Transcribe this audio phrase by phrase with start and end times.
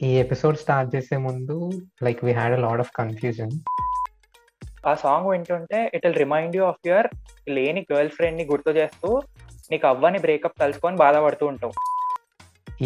[0.00, 1.54] ఈ episode start చేసే ముందు
[2.06, 3.52] like we had a lot of confusion
[4.90, 7.08] ఆ సాంగ్ వింటుంటే it will remind you of your
[7.56, 9.08] లేని గర్ల్ ఫ్రెండ్ని గుర్తు చేస్తూ
[9.70, 11.74] నీకు అవ్వని బ్రేకప్ తలుచుకొని బాధపడుతూ ఉంటావు.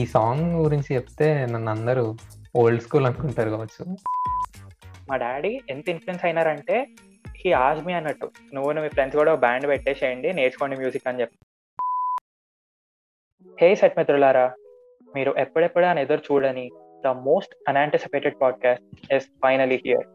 [0.00, 2.04] ఈ సాంగ్ గురించి చెప్తే నన్ను అందరూ
[2.60, 3.84] ఓల్డ్ స్కూల్ అనుకుంటారు కావచ్చు.
[5.08, 6.76] మా డాడీ ఎంత ఇన్ఫ్లుయెన్స్ అయినారంటే
[7.40, 8.28] హీ ఆజ్ మీ అన్నట్టు.
[8.54, 11.38] నువ్వు మీ ఫ్రెండ్స్ కూడా బ్యాండ్ పెట్టేసేయండి నేర్చుకోండి మ్యూజిక్ అని చెప్పి.
[13.58, 14.46] హే సెట్ మిత్రులారా
[15.16, 16.66] మీరు ఎప్పుడెప్పుడు అని ఎదురు చూడని
[17.04, 20.06] the most unanticipated podcast is finally here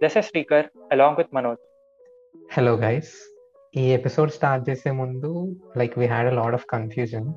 [0.00, 1.62] this is speaker along with Manoj
[2.52, 3.12] hello guys
[3.74, 5.30] ఈ ఎపిసోడ్ స్టార్ట్ చేసే ముందు
[5.76, 7.28] like we had a lot of confusion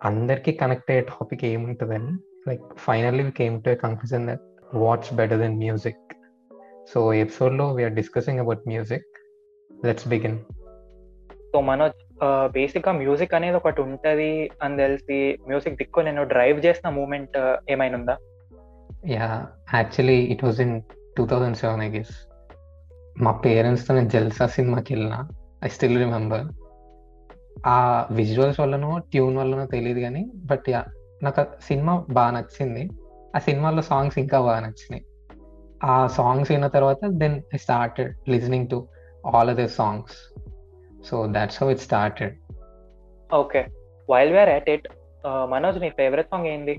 [0.00, 2.12] అందరికీ కనెక్ట్ అయ్యే topic ఏముంటుందని
[2.48, 4.44] like finally we came to confusion that
[4.76, 6.04] what's better than music
[6.92, 9.08] so ఎపిసోడ్లో we are discussing about music
[9.70, 10.38] let's begin
[11.52, 12.00] so Manoj
[12.52, 14.32] బేసిక్గా music అనేది ఒకటి ఉంటది
[14.62, 17.36] అని తెలిసి music దిక్కు నేను డ్రైవ్ చేసిన మూమెంట్
[17.70, 18.14] ఏమైనా ఉందా?
[19.00, 19.26] Yeah
[19.74, 20.74] actually it was in
[21.16, 22.14] two thousand seven I guess
[23.16, 25.14] మా పేరెంట్స్తో నేను జల్సా సినిమాకి వెళ్ళిన.
[25.64, 26.44] ఐ స్టిల్ రిమెంబర్
[27.66, 27.76] ఆ
[28.18, 30.80] విజువల్స్ వల్లనో ట్యూన్ వల్లనో తెలియదు కానీ బట్ యా
[31.22, 32.84] నాకు ఆ సినిమా బాగా నచ్చింది.
[33.34, 35.02] ఆ సినిమాలో సాంగ్స్ ఇంకా బాగా నచ్చినాయి.
[35.84, 38.78] ఆ సాంగ్స్ విన్న తర్వాత then I started listening to
[39.24, 40.16] all other songs
[41.08, 42.34] so that's how it started
[43.30, 43.60] okay
[44.08, 44.86] while we're at it
[45.54, 46.74] Manoj నీ ఫేవరెట్ సాంగ్ ఏంది?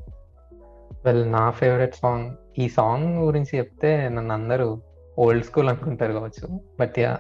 [1.06, 4.82] వెల్ నా ఫేవరెట్ సాంగ్ ఈ సాంగ్ గురించి చెప్తే నన్ను అందరూ
[5.20, 6.60] ఓల్డ్ స్కూల్ అనుకుంటారు కావచ్చు.
[6.80, 7.18] బట్ యా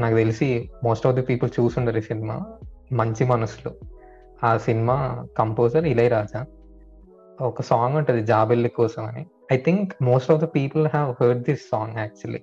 [0.00, 2.46] నాకు తెలిసి మోస్ట్ ఆఫ్ ది పీపుల్ చూసుండరు ఈ సినిమా.
[2.92, 3.74] మంచి మనసులు.
[4.44, 6.46] ఆ సినిమా కంపోజర్ ఇళయరాజా.
[7.40, 9.26] ఒక సాంగ్ ఉంటుంది జాబెల్లి కోసం అని.
[9.52, 12.42] I think most of the people have heard this song actually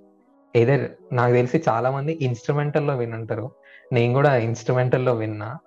[0.56, 3.52] either నాకు తెలిసి చాలా మంది ఇన్స్ట్రుమెంటల్లో వినంటారు.
[3.94, 5.58] నేను కూడా ఇన్స్ట్రుమెంటల్లో విన్నా.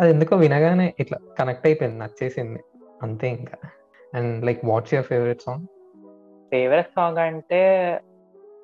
[0.00, 2.60] అది ఎందుకో వినగానే ఇట్లా కనెక్ట్ అయిపోయింది నచ్చేసింది.
[3.02, 3.68] అంతే ఇంకా.
[4.14, 5.66] And like what's your favourite song
[6.52, 7.62] favourite song అంటే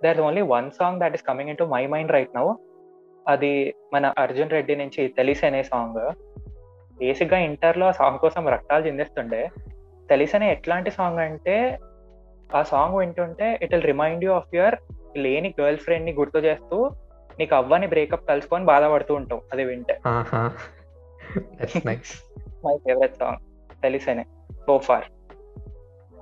[0.04, 2.54] there only one song that is coming in to my mind right now
[3.28, 5.98] అది మన అర్జున్ రెడ్డి నుంచి తెలిసి అనే సాంగ్
[6.98, 9.48] బేసిక్గా ఇంటర్లో ఆ సాంగ్ కోసం రక్తాలు చిందిస్తుండే.
[10.10, 11.78] తెలిసనే ఎట్లాంటి సాంగ్ అంటే
[12.54, 14.76] ఆ సాంగ్ వింటుంటే it will remind you of your
[15.16, 16.90] లేని గర్ల్ ఫ్రెండ్ని గుర్తు చేస్తూ
[17.38, 19.42] నీకు అవ్వని బ్రేకప్ తలుచుకొని బాధపడుతూ ఉంటావు.
[19.52, 19.94] అది వింటే.
[22.64, 23.40] మై ఫేవరెట్ సాంగ్
[23.82, 24.24] తెలిసనే
[24.66, 25.04] సో ఫార్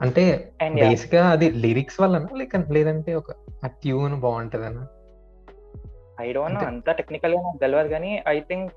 [0.01, 0.25] అంటే
[0.77, 2.29] బేసిక్గా అది లిరిక్స్ వల్లనా?
[2.41, 3.31] లేక లేదంటే ఒక
[3.65, 4.83] ఆ ట్యూన్ బాగుంటదనా?
[6.21, 8.71] ఐ డోంట్ నో అంత టెక్నికల్గా నాకు తెలియదు కానీ I think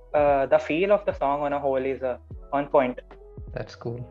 [0.52, 2.04] the feel of the song on whole is
[2.54, 3.00] on point
[3.56, 4.02] that's cool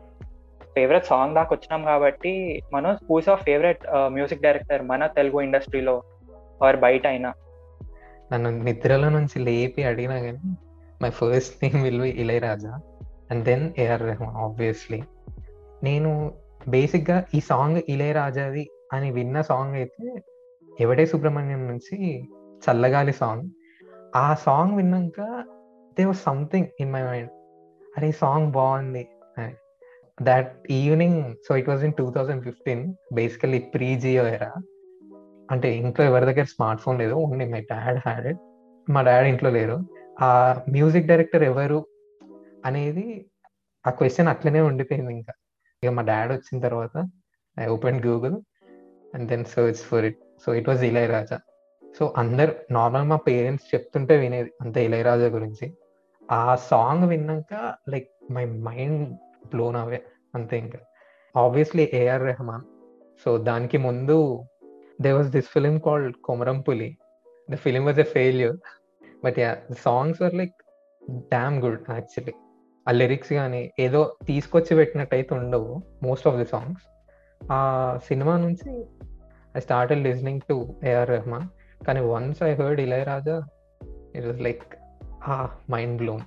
[0.75, 2.33] favourite song దాకా వచ్చినాం కాబట్టి
[2.73, 3.81] మనం who's of favourite
[4.15, 5.95] music director మన తెలుగు ఇండస్ట్రీలో
[6.61, 7.31] ఆర్ బయట అయినా?
[8.31, 10.51] నన్ను నిద్రలో నుంచి లేపి అడిగినా కానీ
[11.01, 12.73] my first name will be Ilaiyaraaja
[13.31, 14.99] and then AR Rahman obviously
[15.83, 16.11] నేను
[16.69, 18.63] బేసిక్గా ఈ సాంగ్ ఇళయరాజాది
[18.93, 20.05] అని విన్న సాంగ్ అయితే
[20.79, 21.97] ఎవడే సుబ్రహ్మణ్యం నుంచి
[22.63, 23.45] చల్లగాలి సాంగ్.
[24.15, 25.21] ఆ సాంగ్ విన్నాక
[25.97, 27.31] there was something in my mind
[27.97, 29.03] అరే ఈ సాంగ్ బాగుంది
[30.21, 34.51] that evening so it was in two thousand fifteen basically pre Jio era
[35.51, 38.41] అంటే ఇంట్లో ఎవరి దగ్గర స్మార్ట్ ఫోన్ లేదు only my dad had it
[38.87, 39.77] మా డాడ్ ఇంట్లో లేరు.
[40.21, 40.29] ఆ
[40.69, 41.87] మ్యూజిక్ డైరెక్టర్ ఎవరు
[42.65, 43.05] అనేది
[43.85, 45.33] ఆ క్వశ్చన్ అట్లనే ఉండిపోయింది ఇంకా.
[45.83, 46.95] ఇక మా డాడ్ వచ్చిన తర్వాత
[47.57, 48.35] I open Google
[49.13, 51.37] and then search for it so it was Ilaiyaraaja
[51.83, 55.65] so అందరు నార్మల్ మా పేరెంట్స్ చెప్తుంటే వినేది అంత ఇళయరాజా గురించి.
[56.29, 57.53] ఆ సాంగ్ విన్నాక
[57.89, 59.01] like my mind
[59.45, 59.99] blown away
[60.33, 60.79] అంతే ఇంకా.
[61.35, 62.65] ఆబ్వియస్లీ ఏఆర్ రెహమాన్
[63.25, 64.17] సో దానికి ముందు
[65.01, 66.89] there was this film called Komarampuli
[67.49, 68.57] the film was a failure
[69.23, 69.51] but yeah
[69.83, 70.55] songs are like
[71.31, 72.35] damn good actually
[72.87, 75.71] ఆ లిరిక్స్ కానీ ఏదో తీసుకొచ్చి పెట్టినట్టు అయితే ఉండవు
[76.03, 76.85] మోస్ట్ ఆఫ్ ది సాంగ్స్
[77.41, 77.59] ఆ
[78.07, 78.71] సినిమా నుంచి
[79.55, 81.47] I start listening to AR Rahman
[81.81, 83.37] కానీ once I heard Ilaiyaraaja
[84.15, 84.65] it was like
[85.27, 85.35] a
[85.69, 86.25] mind blown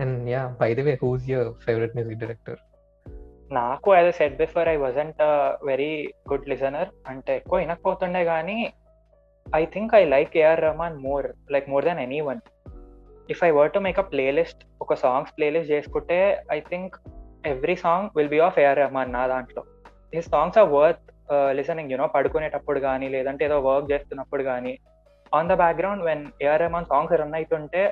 [0.00, 2.60] and yeah by the way who's your favourite music director
[3.50, 5.20] నాకు as said before I wasn't
[5.64, 5.92] very
[6.30, 8.58] good listener అంటే ఎక్కువ వినకపోతుండే కానీ
[9.46, 12.40] I think I like AR Rahman more like more than anyone
[13.32, 16.18] if I were to make a playlist ఒక songs playlist చేసుకుంటే
[16.56, 16.94] I think
[17.52, 19.62] every song will be of AR Rahman నా దాంట్లో.
[20.16, 21.06] ఈ songs are worth
[21.58, 24.72] listening you know పడుకునేటప్పుడు కానీ లేదంటే ఏదో work చేస్తున్నప్పుడు కానీ
[25.38, 27.82] on the background when AR Rahman songs run అవుతుంటే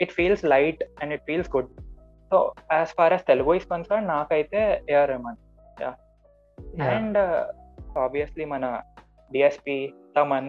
[0.00, 1.72] it feels light and it feels good
[2.30, 2.38] so
[2.72, 4.60] as far as Telugu is concern నాకైతే
[4.94, 5.38] ఏఆర్ రెహమాన్
[6.92, 7.18] అండ్
[8.04, 8.64] ఆబ్వియస్లీ మన
[9.30, 9.78] DSP
[10.16, 10.48] Thaman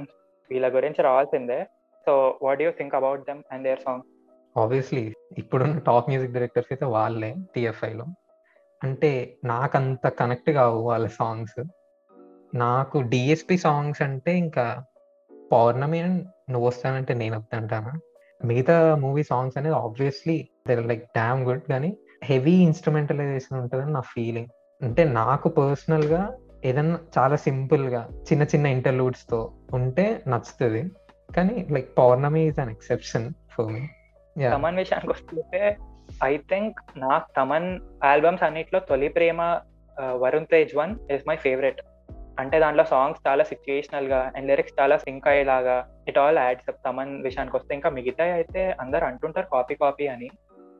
[0.52, 1.60] వీళ్ళ గురించి రావాల్సిందే.
[2.08, 4.06] So what you think about them and their song
[4.57, 8.06] obviously ఇప్పుడున్న top music directors అయితే వాళ్ళే టీఎఫ్ఐలో
[8.84, 11.60] అంటే నాకంత కనెక్ట్ కావు వాళ్ళ సాంగ్స్
[12.56, 14.84] నాకు డిఎస్పి సాంగ్స్ అంటే ఇంకా
[15.51, 18.00] పౌర్ణమి అండ్ నువ్వు వస్తానంటే నేను వద్దంటానా?
[18.46, 24.48] మిగతా మూవీ సాంగ్స్ అనేది obviously they're like damn good కానీ హెవీ ఇన్స్ట్రుమెంటలైజేషన్ ఉంటుందని నా ఫీలింగ్
[24.84, 30.92] అంటే నాకు పర్సనల్గా ఏదన్నా చాలా సింపుల్గా చిన్న చిన్న ఇంటర్లూడ్స్తో ఉంటే నచ్చుతుంది.
[31.36, 33.80] కానీ like Pournami is an exception for me
[34.47, 35.77] Thaman విషయానికి వస్తే
[36.24, 39.59] ఐ థింక్ నాకు తమన్ ఆల్బమ్స్ అన్నిట్లో Tholi Prema
[40.01, 41.81] Varun Tej one is my favourite
[42.39, 47.24] అంటే దాంట్లో సాంగ్స్ చాలా సిచ్యుయేషనల్గా అండ్ లిరిక్స్ చాలా సింక్ అయ్యేలాగా it all adds up Thaman
[47.24, 47.75] విషయానికి వస్తే.
[47.75, 50.30] ఇంకా మిగతా అయితే అందరు అంటుంటారు కాపీ కాపీ అని.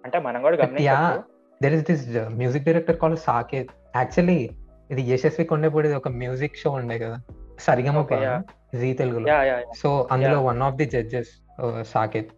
[0.06, 1.24] అంటే మనం కూడా గమనించవచ్చు
[1.62, 4.50] there is this music director call Saket actually
[4.92, 7.18] ఇది యశస్వి కొండపూడి ఒక మ్యూజిక్ షో ఉండే కదా.
[7.60, 8.06] సరిగమ.
[8.76, 9.28] జీ తెలుగులో.
[9.78, 10.42] సో అందులో.
[10.42, 11.32] One of the judges
[11.84, 12.32] Saketh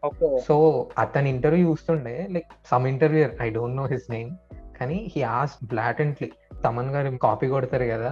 [0.47, 0.55] so
[0.97, 4.29] అతని ఇంటర్వ్యూ చూస్తుండే like some interview I don't know his name
[4.79, 6.31] కానీ హీ ఆస్ బ్లాటెంట్లీ
[6.63, 8.11] తమన్ గారు కాపీ కొడతారు కదా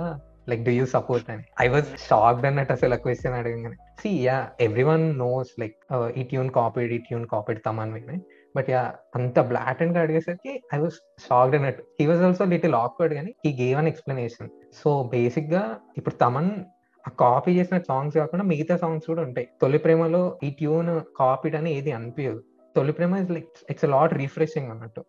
[0.50, 1.44] లైక్ డూ యూ సపోర్ట్ అని?
[1.62, 3.78] ఐ వాజ్ షాక్డ్ అన్నట్టు అసలు ఆ క్వశ్చన్ అడగగానే.
[4.00, 4.38] See yeah
[4.84, 5.78] everyone knows like
[6.18, 8.20] ఈ ట్యూన్ కాపీడ్ ఈ ట్యూన్ కాపీడ్ తమన్ విని.
[8.56, 11.84] బట్ యా అంత బ్లాటెంట్గా అడిగేసరికి ఐ వాజ్ షాక్డ్ అన్నట్టు.
[12.00, 14.50] He was also little awkward కానీ he gave an explanation
[14.84, 15.64] so బేసిక్గా
[15.98, 16.52] ఇప్పుడు తమన్
[17.22, 19.48] కాపీ చేసిన సాంగ్స్ కాకుండా మిగతా సాంగ్స్ కూడా ఉంటాయి.
[19.62, 20.92] తొలి ప్రేమలో ఈ ట్యూన్
[21.22, 22.42] కాపీడ్ అని ఏది అనిపించదు
[22.76, 25.02] Tholi Prema is like it's lot refreshing అన్నట్టు.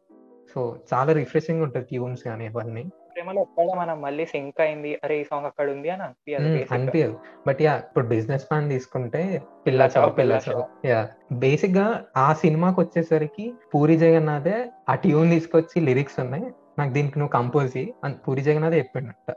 [0.53, 0.61] సో
[0.91, 2.85] చాలా రిఫ్రెషింగ్ ఉంటుంది ట్యూన్స్ కానీ అవన్నీ.
[3.15, 6.75] ప్రేమలో ఎక్కడ మనం మళ్ళీ సింక్ అయింది అరే ఈ సాంగ్ అక్కడ ఉంది అని అనిపించదు.
[6.77, 7.17] అనిపించదు
[7.47, 9.23] బట్ యా ఇప్పుడు బిజినెస్ మ్యాన్ తీసుకుంటే
[9.67, 10.65] పిల్ల చావు పిల్ల చావు.
[10.91, 11.01] యా
[11.45, 11.87] బేసిక్గా
[12.27, 14.57] ఆ సినిమాకి వచ్చేసరికి పూరి జగన్నాథే
[14.89, 16.49] ఆ ట్యూన్ తీసుకొచ్చి లిరిక్స్ ఉన్నాయి.
[16.79, 17.79] నాకు దీనికి నువ్వు కంపోజ్
[18.27, 19.31] పూరి జగన్నాథే చెప్పిండట.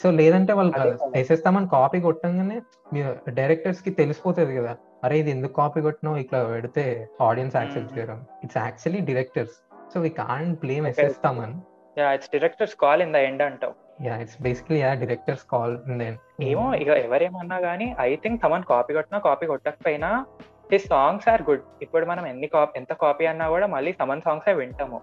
[0.00, 0.90] సో లేదంటే వాళ్ళు.
[1.14, 2.56] వేసేస్తామని కాపీ కొట్టంగానే
[3.38, 4.72] డైరెక్టర్స్కి తెలిసిపోతుంది కదా.
[5.04, 6.18] అరే ఇది ఎందుకు కాపీ కొట్టినావు?
[6.22, 6.84] ఇట్లా పెడితే
[7.28, 7.92] ఆడియన్స్ యాక్సెప్ట్.
[7.96, 8.18] చేయడం.
[8.44, 9.56] It's actually directors
[9.92, 10.86] so we can't blame.
[10.92, 11.54] ఎస్ఎస్తామన్
[11.96, 13.74] yeah it's directors call in the end అంటావు.
[14.06, 16.18] Yeah it's basically yeah directors call then
[16.50, 20.10] ఏమో ఇక ఎవరేమన్నా కానీ ఐ థింక్ తమన్ కాపీ కొట్టినా కాపీ కొట్టకపోయినా
[20.72, 24.48] హిస్ సాంగ్స్ ఆర్ గుడ్ ఇప్పుడు మనం ఎన్ని కాపీ ఎంత కాపీ అన్నా కూడా మళ్ళీ తమన్ సాంగ్స్
[24.62, 25.00] వింటాము.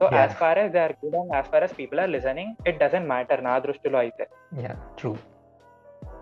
[0.00, 0.16] So Yeah.
[0.18, 3.08] As far as they are good and as far as people are listening it doesn't
[3.12, 4.24] matter నా దృష్టిలో అయితే
[4.62, 5.12] yeah true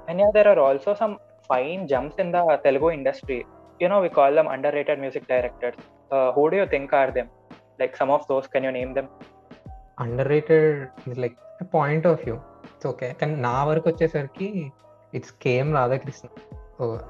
[0.08, 1.14] and yeah there are also some
[1.50, 3.38] fine gems in the Telugu industry
[3.80, 5.80] you know we call them under rated music directors
[6.36, 7.30] who do you think are them
[7.80, 9.08] like some of those can you name them
[9.98, 10.69] under rated
[11.10, 11.38] is like
[11.74, 12.36] point of view
[12.72, 14.48] it's okay కానీ నా వరకు వచ్చేసరికి
[15.12, 16.28] it's KM Radhakrishna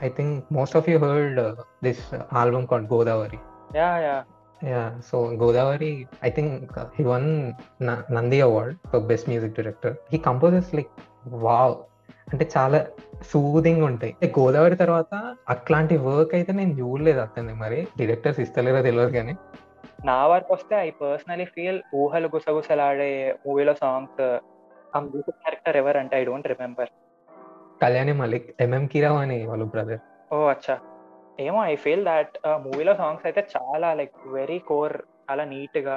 [0.02, 1.40] I think most of you heard
[1.84, 2.02] this
[2.40, 3.40] album called Godavari
[3.76, 4.16] yeah yeah
[4.62, 5.92] yeah so Godavari
[6.24, 6.52] I think
[6.96, 7.28] he won
[8.16, 10.92] Nandi award for best music director he composes like
[11.44, 11.74] wow
[12.32, 12.78] అంటే చాలా
[13.30, 14.12] soothing ఉంటాయి.
[14.36, 15.12] గోదావరి తర్వాత
[15.48, 19.34] అట్లాంటి work అయితే నేను చూడలేదు అతన్ని మరి డైరెక్టర్స్ ఇస్తలేరో తెలియదు కానీ.
[20.04, 23.10] నా వరకు వస్తే I personally feel Oohalu Gusagusalade
[23.44, 24.22] మూవీలో సాంగ్స్
[24.92, 26.90] ఆ మ్యూజిక్ డైరెక్టర్ ఎవరు అంటే I don't remember
[27.80, 30.74] Kalyani Malik MM Keeravani అని వాళ్ళ బ్రదర్ ఓ అచ్చా.
[31.38, 32.32] ఏమో ఐ ఫీల్ దాట్
[32.64, 35.96] మూవీలో సాంగ్స్ అయితే చాలా లైక్ వెరీ కోర్ చాలా నీట్గా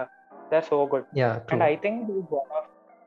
[0.50, 1.08] they are so good
[1.54, 2.04] and I think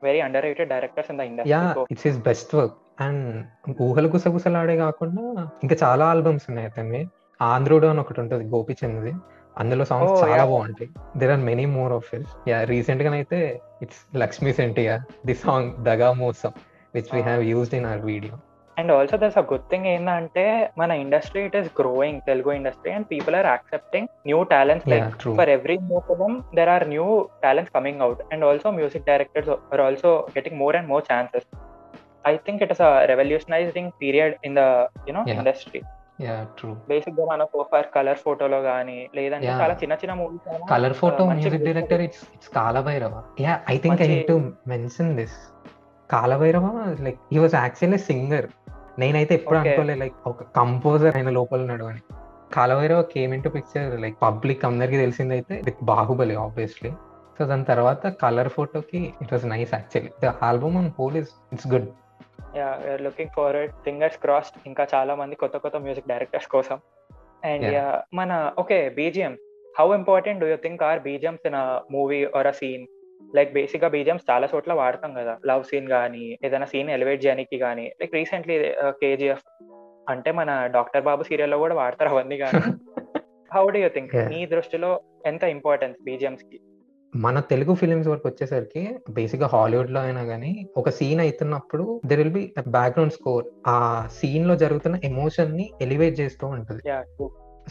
[0.01, 3.25] very under rated directors in the industry it's his best work and
[3.81, 5.23] Oohalu Gusagusalade కాకుండా
[5.63, 7.01] ఇంకా చాలా ఆల్బమ్స్ ఉన్నాయి అతన్ని
[7.39, 9.13] ఆంధ్రుడు అని ఒకటి ఉంటుంది గోపిచంద్ది
[9.57, 10.43] అందులో సాంగ్స్ Oh, చాలా.
[10.45, 10.87] బాగుంటాయి.
[11.19, 13.37] There are many more of his yeah రీసెంట్గా అయితే
[13.81, 14.93] ఇట్స్ లక్ష్మీ సెంటియా
[15.25, 16.51] ది సాంగ్ దగా మోసం
[16.93, 17.21] which we.
[17.21, 18.35] Have used in our video
[18.79, 20.43] and also this a good thing ఏంటంటే
[20.77, 25.51] మన industry it is growing Telugu industry and people are accepting new talents like for
[25.55, 27.07] every move them there are new
[27.43, 31.47] talents coming out and also music directors are also getting more and more chances
[32.25, 34.65] I think it is a revolutionising period in the
[35.09, 35.81] you know industry
[40.71, 43.21] colour photo music director it's Kaalabhairava
[43.69, 44.35] I think I to
[44.67, 45.37] mention this
[46.11, 46.65] Kaalabhairava?
[47.05, 48.47] Like he was actually singer
[48.99, 49.57] నేనైతే ఎప్పుడు.
[49.57, 52.01] అనుకోలేదు like ఒక composer ఆయన లోపల ఉన్నాడు అని.
[52.53, 56.91] Kaalabhairava came in to picture like public అందరికి తెలిసింది అయితే విత్ బాహుబలి ఆబ్వియస్లీ
[57.37, 61.67] సో దాని తర్వాత కలర్ ఫోటోకి it was nice actually the album on whole is it's
[61.73, 61.87] good
[62.57, 62.69] yeah
[63.01, 66.77] looking forward fingers crossed ఇంకా చాలా మంది కొత్త కొత్త మ్యూజిక్ డైరెక్టర్స్ కోసం.
[67.45, 67.75] అండ్.
[68.13, 69.33] మన okay BGM
[69.79, 71.57] how important do you think are BGMs in
[71.93, 72.85] movie or a scene
[73.35, 75.37] like బేసిక్గా BGMs చాలా చోట్ల వాడతాం కదా.
[75.45, 78.57] లవ్ సీన్ కానీ ఏదైనా సీన్ ఎలివేట్ చేయడానికి కానీ లైక్ రీసెంట్లీ
[79.01, 79.45] కేజీఎఫ్
[80.09, 82.61] అంటే మన డాక్టర్ బాబు సీరియల్లో కూడా వాడతారు అవన్నీ కానీ
[83.55, 84.15] హౌ డూ యూ థింక్.
[84.33, 84.91] నీ దృష్టిలో
[85.25, 86.59] ఎంత ఇంపార్టెన్స్ బీజిఎమ్స్కి?
[87.13, 92.43] మన తెలుగు ఫిలిమ్స్ వరకు వచ్చేసరికి బేసిక్గా హాలీవుడ్లో అయినా కానీ ఒక సీన్ అవుతున్నప్పుడు there will be
[92.67, 93.77] background score ఆ
[94.11, 96.83] సీన్లో జరుగుతున్న ఎమోషన్ని ఎలివేట్ చేస్తూ ఉంటది.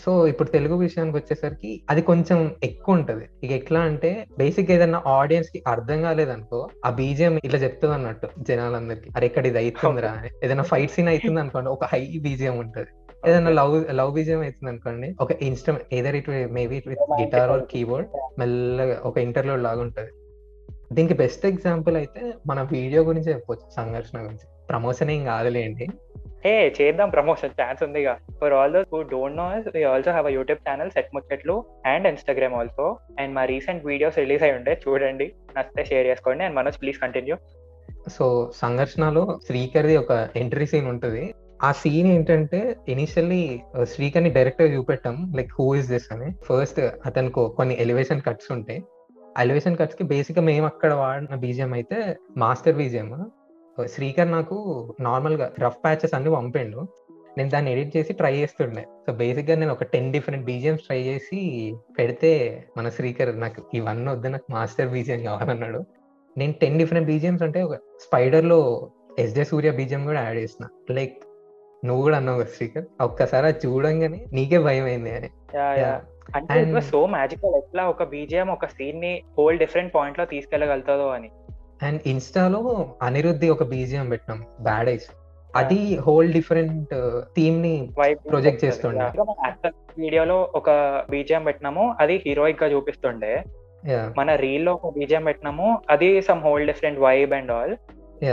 [0.05, 5.63] సో ఇప్పుడు తెలుగు విషయానికి వచ్చేసరికి అది కొంచెం ఎక్కువ ఉంటది ఇక ఎట్లా అంటే బేసిక్ ఏదైనా ఆడియన్స్కి
[5.67, 9.11] అర్థం కాలేదనుకో ఆ బీజిఎం ఇట్లా చెప్తుంది అన్నట్టు జనాలందరికి.
[9.17, 10.13] అరే ఇక్కడ ఇది అవుతుందిరా.
[10.45, 12.91] ఏదైనా ఫైట్ సీన్ అవుతుంది అనుకోండి ఒక హై బీజిఎం ఉంటది.
[13.29, 18.09] ఏదైనా లవ్ లవ్ బీజియం అవుతుంది అనుకోండి ఒక instrument either it maybe with guitar or keyboard
[18.39, 20.13] మెల్లగా ఒక ఇంటర్వ్యూ లాగా ఉంటది
[20.93, 24.47] దీనికి బెస్ట్ ఎగ్జాంపుల్ అయితే మన వీడియో గురించి చెప్పొచ్చు సంఘర్షణ గురించి.
[24.69, 25.87] ప్రమోషన్ ఏం కాదులేండి.
[26.45, 28.13] హే చేద్దాం ప్రమోషన్ ఛాన్స్ ఉందిగా.
[28.41, 31.55] For all those who don't know we also have YouTube channel set Muchatlu
[31.93, 32.85] and Instagram also
[33.21, 35.27] and మా రీసెంట్ వీడియోస్ రిలీజ్ అయి ఉండే చూడండి.
[35.57, 36.45] నచ్చితే షేర్ చేసుకోండి.
[36.47, 37.37] And Manoj please continue
[38.17, 38.27] so
[38.61, 41.25] సంఘర్షణలో శ్రీకర్ది ఒక ఎంట్రీ సీన్ ఉంటుంది.
[41.67, 42.61] ఆ సీన్ ఏంటంటే
[42.95, 43.43] ఇనిషియల్లీ
[43.95, 45.17] శ్రీకర్ని డైరెక్ట్గా చూపెట్టాం.
[45.39, 46.29] లైక్ హూ ఇస్ దిస్ అని.
[46.49, 48.81] ఫస్ట్ అతనికి కొన్ని ఎలివేషన్ కట్స్ ఉంటాయి
[49.45, 51.99] ఎలివేషన్ కట్స్కి బేసిక్గా మేము అక్కడ వాడిన బీజియం అయితే
[52.43, 53.11] మాస్టర్ బీజియం
[53.87, 54.57] శ్రీకర్ నాకు
[55.01, 56.89] నార్మల్గా రఫ్ ప్యాచెస్ అన్ని పంపిండు.
[57.39, 58.83] నేను దాన్ని ఎడిట్ చేసి ట్రై చేస్తుండే.
[59.07, 61.39] సో బేసిక్గా నేను ఒక టెన్ డిఫరెంట్ బీజిఎంస్ ట్రై చేసి
[61.99, 62.33] పెడితే
[62.77, 65.81] మన శ్రీకర్ నాకు ఇవన్నీ వద్దు నాకు మాస్టర్ బీజిఎం కావాలన్నాడు.
[66.39, 67.75] నేను టెన్ డిఫరెంట్ బీజిఎంస్ అంటే ఒక
[68.07, 70.67] స్పైడర్లో ఎస్జే సూర్య బీజిఎం కూడా యాడ్ చేసిన.
[70.91, 71.17] లైక్
[71.85, 75.31] నువ్వు కూడా అన్నావు కదా శ్రీకర్ ఒక్కసారి చూడంగానే నీకే భయం అయింది అని.
[76.37, 81.31] అంటే సో మ్యాజికల్ ఎట్లా ఒక బీజిఎం ఒక సీన్ని హోల్ డిఫరెంట్ పాయింట్లో తీసుకెళ్ళగలుగుతుందో అని.
[81.87, 82.61] అండ్ ఇన్స్టాలో
[83.07, 85.09] అనిరుద్ధి ఒక బీజిఎం పెట్టినాం బ్యాడ్ ఐస్
[85.55, 86.95] అది హోల్ డిఫరెంట్
[87.37, 87.75] థీమ్ని
[88.33, 89.07] Project చేస్తుండే.
[90.03, 90.71] వీడియోలో ఒక
[91.13, 93.33] బీజిఎం పెట్టినాము అది హీరోయిక్గా చూపిస్తుండే.
[93.91, 97.75] Yeah, మన రీల్లో ఒక బీజిఎం పెట్టినాము అది some whole different vibe and all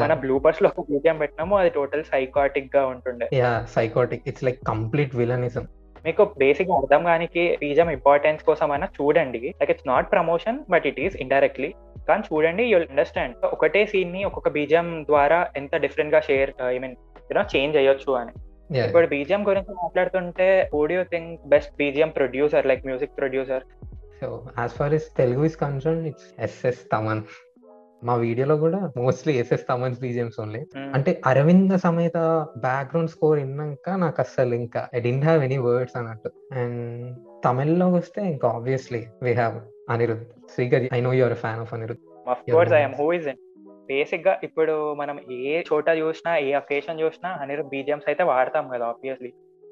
[0.01, 3.27] మన బ్లూపర్స్లో ఒక బీజిఎం పెట్టినాము అది టోటల్ సైకాటిక్గా ఉంటుండే.
[3.73, 4.21] Psychotic.
[4.31, 5.65] It's like complete villainism
[6.05, 9.41] మీకు బేసిక్ అర్థం కానికి బీజం ఇంపార్టెన్స్ కోసం అయినా చూడండి.
[9.59, 11.69] Like it's not promotion but it is indirectly
[12.07, 16.95] కానీ చూడండి యుల్ అండర్స్టాండ్ ఒకటే సీన్ని ఒక్కొక్క బీజం ద్వారా ఎంత డిఫరెంట్గా share I mean
[17.29, 18.33] you know change అయ్యొచ్చు అని.
[18.85, 23.65] ఇప్పుడు బీజిఎం గురించి మాట్లాడుతుంటే do think best BGM producer like music producer
[24.21, 24.27] so
[24.59, 27.21] as far is Telugu is concern it's SS Thaman
[28.01, 30.61] మా వీడియోలో కూడా mostly SS Thaman's BGMs only
[30.93, 32.17] అంటే అరవింద సమేత
[32.65, 36.29] బ్యాక్గ్రౌండ్ స్కోర్ విన్నాక నాకు అస్సలు ఇంకా I didn't have any words అన్నట్టు.
[36.51, 36.81] అండ్
[37.45, 39.55] తమిళ్ళో వస్తే ఇంకా obviously we have
[39.93, 40.23] Anirudh.
[40.53, 42.03] Srikar I know you're fan of Anirudh.
[42.33, 43.27] Of course I'm who is
[43.89, 45.15] బేసిక్గా ఇప్పుడు మనం
[45.53, 49.31] ఏ చోట చూసినా ఏ అకేషన్ చూసినా అనిరుద్ బీజిఎంస్ అయితే వాడతాం కదా obviously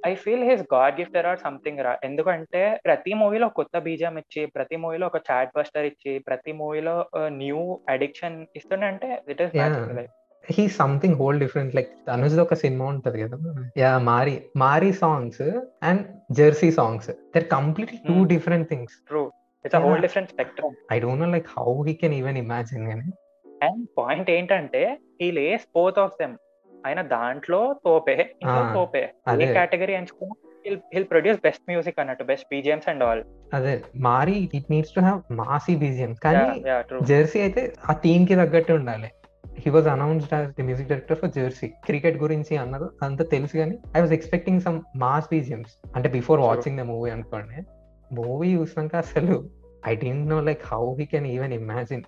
[0.09, 1.93] I feel his god gifter or something రా.
[2.07, 6.95] ఎందుకంటే ప్రతి మూవీలో కొత్త బీజం ఇచ్చి ప్రతి మూవీలో ఒక చాట్ బస్టర్ ఇచ్చి ప్రతి మూవీలో
[7.41, 7.61] న్యూ
[7.93, 9.55] అడిక్షన్ ఇస్తుండే it is.
[10.45, 13.37] He something whole different like Tanuj ఒక సినిమా ఉంటది కదా.
[13.83, 15.45] Yeah Maari Maari songs
[15.89, 16.03] and
[16.39, 18.17] Jersey songs they're completely two.
[18.33, 19.23] Different things true
[19.65, 20.01] it's whole.
[20.01, 23.09] Different spectrum I don't know like how he can even imagine కానీ
[23.61, 24.83] and point ఏంటంటే
[25.21, 26.35] ఈ Lay's both of them
[26.71, 29.03] ఆయన దాంట్లో తోపే ఇంకా తోపే.
[29.27, 29.45] అదే.
[29.53, 30.35] Category ఎంచుకున్నా
[30.93, 33.21] హిల్ ప్రొడ్యూస్ బెస్ట్ మ్యూజిక్ అన్నట్టు బెస్ట్ బీజిఎమ్స్ అండ్ ఆల్
[33.53, 36.45] అదే Maari it needs to have massy BGM కానీ
[37.03, 39.09] జెర్సీ అయితే ఆ టీమ్కి తగ్గట్టు ఉండాలి.
[39.43, 43.75] He was announced as the music director for Jersey cricket గురించి అన్నారు అంత తెలుసు కానీ
[43.95, 46.39] I was expecting some mass BGMs అంటే బిఫోర్.
[46.41, 47.57] వాచింగ్ ద మూవీ అనుకోండి.
[48.17, 49.35] మూవీ చూసినాక అసలు
[49.85, 52.03] I didn't know like how he can even imagine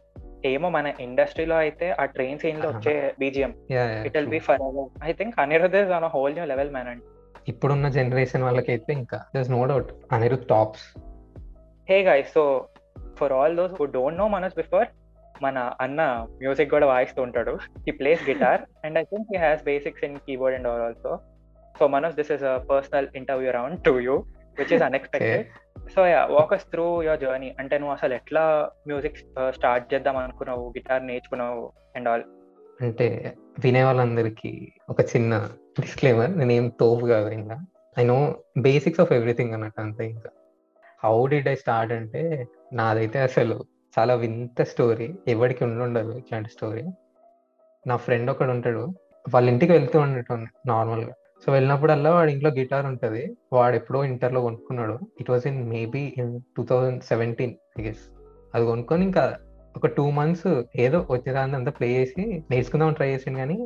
[0.46, 2.68] ఏమో మన ఇండస్ట్రీలో అయితే ఆ ట్రైన్ సీన్లో.
[2.72, 3.52] వచ్చే BGM
[4.08, 4.62] it will be for
[5.04, 7.04] I think Anirudh is on whole new level man and
[7.48, 10.86] ఇప్పుడున్న జనరేషన్ వాళ్ళకైతే ఇంకా thus no doubt Anirudh tops
[11.88, 12.44] hey guys so
[13.18, 14.88] for all those who don't know Manas before
[15.42, 16.02] మన అన్న
[16.42, 17.54] music కూడా వాయిస్తూ ఉంటాడు.
[17.88, 21.12] ఈ plays guitar and I think he has basics in keyboard and all also
[21.76, 24.16] so Manoj this is a personal interview round to you
[24.60, 25.48] which is unexpected
[25.96, 28.44] so yeah walk us through your journey అంటే నువ్వు అసలు ఎట్లా
[28.88, 29.20] music
[29.50, 30.64] start చేద్దాం అనుకున్నావు?
[30.78, 31.64] Guitar నేర్చుకున్నావు
[31.96, 32.24] and all
[32.82, 33.08] అంటే
[33.60, 34.52] వినే వాళ్ళందరికీ
[34.90, 35.34] ఒక చిన్న
[35.80, 37.58] డిస్క్లైమర్ నేనేం తోపు కాదు ఇంకా.
[37.98, 38.18] I know
[38.58, 40.30] basics of everything అన్నట్టు అంతే ఇంకా.
[41.04, 42.22] హౌ డిడ్ ఐ స్టార్ట్ అంటే
[42.74, 43.58] నాదైతే అసలు
[43.96, 46.84] చాలా వింత స్టోరీ ఎవరికి ఉండుండదు ఇట్లాంటి స్టోరీ
[47.88, 48.84] నా ఫ్రెండ్ ఒకడు ఉంటాడు.
[49.34, 51.14] వాళ్ళ ఇంటికి వెళ్తూ ఉండేటోని నార్మల్గా
[51.46, 53.24] సో వెళ్ళినప్పుడల్లా వాడి ఇంట్లో గిటార్ ఉంటుంది.
[53.54, 55.00] వాడు ఎప్పుడో ఇంటర్లో కొనుక్కున్నాడు.
[55.20, 58.04] It was in maybe in two thousand seventeen I guess
[58.56, 59.38] అది కొనుక్కొని ఇంకా
[59.78, 63.58] ఒక టూ మంత్స్ ఏదో వచ్చేదాన్ని అంతా ప్లే చేసి నేర్చుకుందాం ట్రై చేసింది కానీ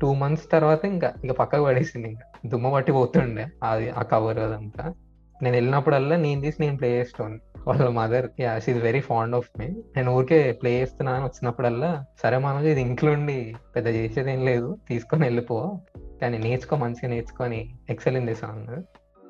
[0.00, 2.26] టూ మంత్స్ తర్వాత ఇంకా ఇక పక్కకు పడేసింది ఇంకా.
[2.48, 4.94] దుమ్మ పట్టి పోతుండే అది ఆ కవర్ అదంతా.
[5.42, 7.38] నేను వెళ్ళినప్పుడల్లా నేను తీసి నేను ప్లే చేస్తాను
[7.68, 8.26] వాళ్ళ mother
[8.58, 9.66] she very fond of me
[9.96, 15.24] నేను ఊరికే ప్లే చేస్తున్నాను వచ్చినప్పుడల్లా సరే మనోజ్ ఇది ఇంట్లో ఉండి పెద్ద చేసేది ఏం లేదు తీసుకొని
[15.24, 15.80] వెళ్ళిపో.
[16.24, 18.70] కానీ నేర్చుకో మంచిగా నేర్చుకొని ఎక్సలెంట్ ఇన్ సాంగ్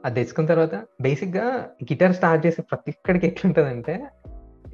[0.05, 1.47] అది తెచ్చుకున్న తర్వాత బేసిక్గా
[1.83, 3.95] గిటార్ స్టార్ట్ చేసే ప్రతి ఒక్కడికి ఎట్లుంటుందంటే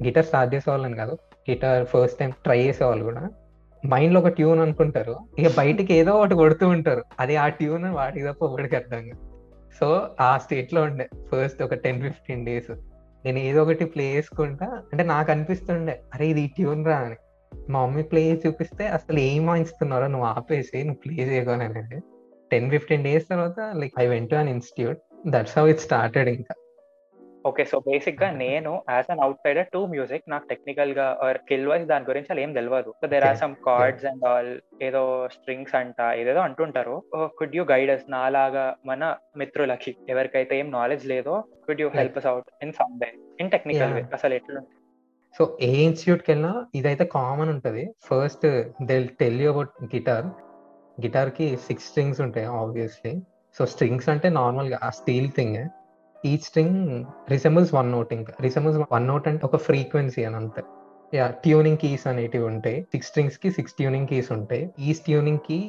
[0.03, 1.13] గిటార్ స్టార్ట్ చేసే వాళ్ళని కాదు
[1.49, 3.23] గిటార్ ఫస్ట్ టైం ట్రై చేసే వాళ్ళు కూడా
[3.83, 7.03] మైండ్లో ఒక ట్యూన్ అనుకుంటారు ఇక బయటికి ఏదో ఒకటి కొడుతూ ఉంటారు.
[7.19, 9.21] అది ఆ ట్యూన్ వాటికి తప్ప ఒకటికి అర్థం కాదు.
[9.79, 9.87] సో
[10.19, 12.71] ఆ స్టేట్లో ఉండే ఫస్ట్ ఒక టెన్ ఫిఫ్టీన్ డేస్
[13.25, 17.17] నేను ఏదో ఒకటి ప్లే చేసుకుంటా అంటే నాకు అనిపిస్తుండే అరే ఇది ట్యూన్ రా అని.
[17.69, 21.99] మా మమ్మీ ప్లే చేసి చూపిస్తే అసలు ఏం వాయిస్తున్నారో నువ్వు ఆపేసి నువ్వు ప్లే చేయగలనండి
[22.53, 24.99] టెన్ ఫిఫ్టీన్ డేస్ తర్వాత like I went an institute
[25.35, 26.55] that's how it started ఇంకా.
[27.49, 32.05] ఓకే సో బేసిక్గా నేను as an outsider to music నాకు టెక్నికల్గా ఆర్ స్కిల్ వైజ్ దాని
[32.09, 33.39] గురించి అలా ఏం తెలియదు so there are.
[33.43, 34.51] Some chords and all
[34.87, 35.01] ఏదో
[35.35, 36.95] స్ట్రింగ్స్ అంట ఏదేదో అంటుంటారు.
[37.39, 39.01] కుడ్ యూ గైడెస్ నాలాగా మన
[39.41, 43.09] మిత్రులకి ఎవరికైతే ఏం నాలెడ్జ్ లేదో could you help us out in some way
[43.43, 44.03] in technical way.
[44.19, 44.61] అసలు ఎట్లా
[45.35, 47.83] సో ఏ ఇన్స్టిట్యూట్కి వెళ్ళినా ఇదైతే కామన్ ఉంటుంది.
[48.09, 48.47] First
[48.89, 50.25] they tell you about guitar
[51.01, 53.21] గిటార్కి six strings ఉంటాయి ఆబ్వియస్లీ
[53.57, 55.69] సో స్ట్రింగ్స్ అంటే నార్మల్గా ఆ స్టీల్ థింగ్
[56.25, 58.33] ఈ స్ట్రింగ్ రిసెంబుల్స్ వన్ నోట్ ఇంకా.
[58.41, 60.63] రిసెంబుల్స్ వన్ నోట్ అంటే ఒక ఫ్రీక్వెన్సీ అని అంతే.
[61.13, 62.81] యా ట్యూనింగ్ కీస్ అనేటివి ఉంటాయి.
[62.81, 64.69] సిక్స్ స్ట్రింగ్స్కి సిక్స్ ట్యూనింగ్ కీస్ ఉంటాయి.
[64.79, 65.59] ఈ ట్యూనింగ్కి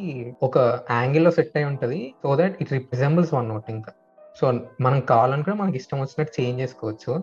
[0.42, 0.58] ఒక
[0.90, 3.92] యాంగిల్లో సెట్ అయి ఉంటది so that it resembles one note ఇంకా.
[4.40, 7.22] సో మనం కావాలనుకుంటే మనకి ఇష్టం వచ్చినట్టు చేంజ్ చేసుకోవచ్చు.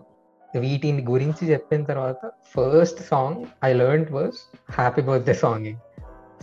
[0.58, 5.66] వీటిని గురించి చెప్పిన తర్వాత first song I learn was happy birthday song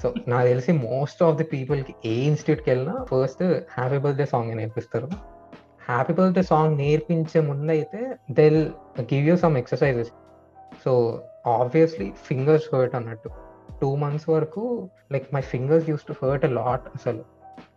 [0.01, 5.09] so నాకు తెలిసి మోస్ట్ ఆఫ్ ది పీపుల్కి ఏ ఇన్స్టిట్యూట్కి వెళ్ళినా ఫస్ట్ హ్యాపీ బర్త్డే సాంగ్ నేర్పిస్తారు.
[5.89, 8.69] హ్యాపీ బర్త్డే సాంగ్ నేర్పించే ముందు అయితే they'll
[9.01, 10.11] give you some exercises
[10.85, 13.29] so obviously fingers hurt అన్నట్టు.
[13.81, 17.23] టూ మంత్స్ వరకు like my fingers use to hurt a lot అసలు.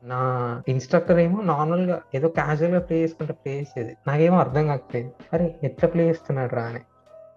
[0.05, 0.21] నా
[0.69, 3.97] ఇన్స్ట్రక్టర్ ఏమో నార్మల్గా ఏదో క్యాజువల్గా ప్లే చేసుకుంటే ప్లే చేసేది.
[4.07, 5.13] నాకేమో అర్థం కాకపోయింది.
[5.33, 6.81] అరే ఎట్లా ప్లే చేస్తున్నాడు రా అని.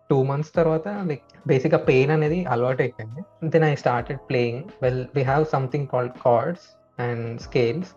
[0.09, 3.21] టూ మంత్స్ తర్వాత లైక్ బేసిక్గా పెయిన్ అనేది అలవాటు అయిపోయింది
[3.53, 6.65] then I started playing well we have something called chords
[6.97, 7.91] and scales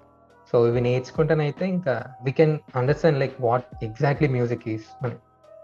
[0.52, 1.94] so ఇవి నేర్చుకుంటేనైతే ఇంకా
[2.25, 5.16] we can understand like what exactly music is అని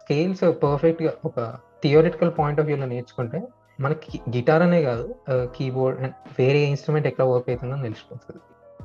[0.03, 1.41] స్కేల్స్ పర్ఫెక్ట్గా ఒక
[1.83, 3.41] థియోరిటికల్ పాయింట్ ఆఫ్ వ్యూలో నేర్చుకుంటే
[3.79, 8.41] మనకి గిటార్ అనే కాదు uh, కీబోర్డ్ అండ్ వేరే ఇన్స్ట్రుమెంట్ ఎట్లా వర్క్ అవుతుందో తెలిసిపోతుంది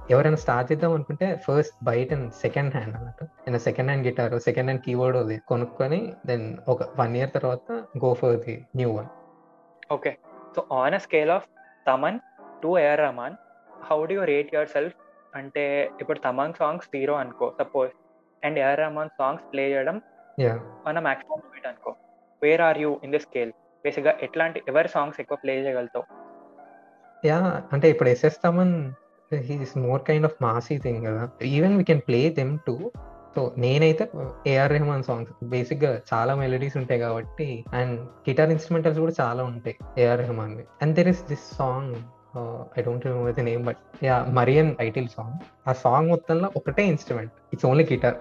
[0.10, 2.10] ఎవరైనా స్టార్ట్ చేద్దాం అనుకుంటే ఫస్ట్ బయట
[2.44, 3.26] సెకండ్ హ్యాండ్ అన్నట్టు.
[3.46, 7.72] నేను second hand guitar second hand keyboard అది కొనుక్కొని దెన్ ఒక వన్ ఇయర్ తర్వాత
[8.04, 9.10] go for the new one
[9.92, 10.12] okay
[10.56, 11.48] so on a scale of
[11.86, 12.20] Thaman
[12.62, 13.36] to AR Rahman
[13.88, 14.96] how do you rate your self
[15.34, 15.64] అంటే
[16.02, 17.92] ఇప్పుడు Thaman songs zero అనుకో suppose
[18.44, 19.98] and AR Rahman songs play చేయడం
[20.40, 20.54] yeah
[20.88, 21.92] మన maximum limit అనుకో.
[22.42, 23.52] Where are you in the scale
[23.86, 26.06] బేసిక్గా ఎట్లాంటి ఎవరి songs ఎక్కువ ప్లే చేయగలుగుతావు?
[27.24, 27.38] యా
[27.72, 28.74] అంటే ఇప్పుడు SS Thaman
[29.32, 31.24] he's more kind of massy thing కదా.
[31.56, 32.76] Even we can play them to
[33.34, 34.04] so నేనైతే
[34.48, 37.96] ఏఆర్ రెహమాన్ సాంగ్స్ బేసిక్గా చాలా మెలడీస్ ఉంటాయి కాబట్టి అండ్
[38.28, 41.92] గిటార్ ఇన్స్ట్రుమెంటల్స్ కూడా చాలా ఉంటాయి AR Rahman and there is this song
[42.78, 45.38] I don't remember the name but yeah Maryan title song
[45.68, 48.18] ఆ సాంగ్ మొత్తంలో ఒకటే ఇన్స్ట్రుమెంట్ ఇట్స్ ఓన్లీ గిటార్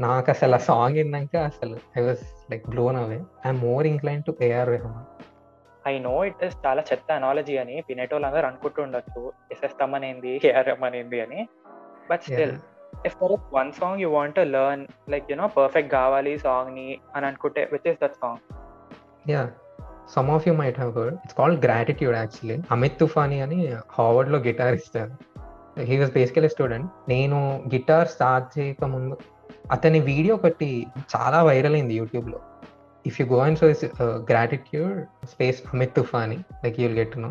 [0.00, 4.34] నాకు అసలు ఆ సాంగ్ విన్నాక అసలు I was like blown away I'm more incline to
[4.42, 5.06] AR Rahman
[5.90, 9.22] I know it is చాలా చెత్త అనాలజీ అని వినేటోళ్ళు అందరూ అనుకుంటూ ఉండొచ్చు
[9.54, 11.40] ఎస్ఎస్ తమ్మన్ ఏంది ఏఆర్ రెహమాన్ ఏంది అని.
[12.10, 12.54] But still
[13.08, 17.64] if there is one song you want learn like you know perfect కావాలి సాంగ్ని అని అనుకుంటే
[17.72, 18.40] which is that song
[19.32, 19.42] yeah
[20.14, 23.58] some of you might have heard it's called gratitude actually Amit Tufani అని
[23.98, 25.12] హార్వర్డ్లో guitar ఇస్తారు.
[25.90, 27.38] He was basically student నేను
[27.74, 29.16] guitar start చేయక ముందు
[29.74, 30.68] అతని వీడియో ఒకటి
[31.14, 32.38] చాలా వైరల్ అయింది యూట్యూబ్లో.
[33.04, 33.66] If you go and so
[34.30, 37.30] gratitude space Amit Tufani like you'll get no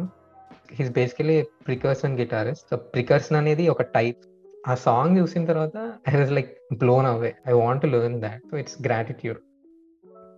[0.74, 4.22] he's basically percussion guitarist so percussion అనేది ఒక టైప్
[4.68, 5.78] ఆ సాంగ్ చూసిన తర్వాత
[6.10, 9.42] I was like blown away I want learn that so it's gratitude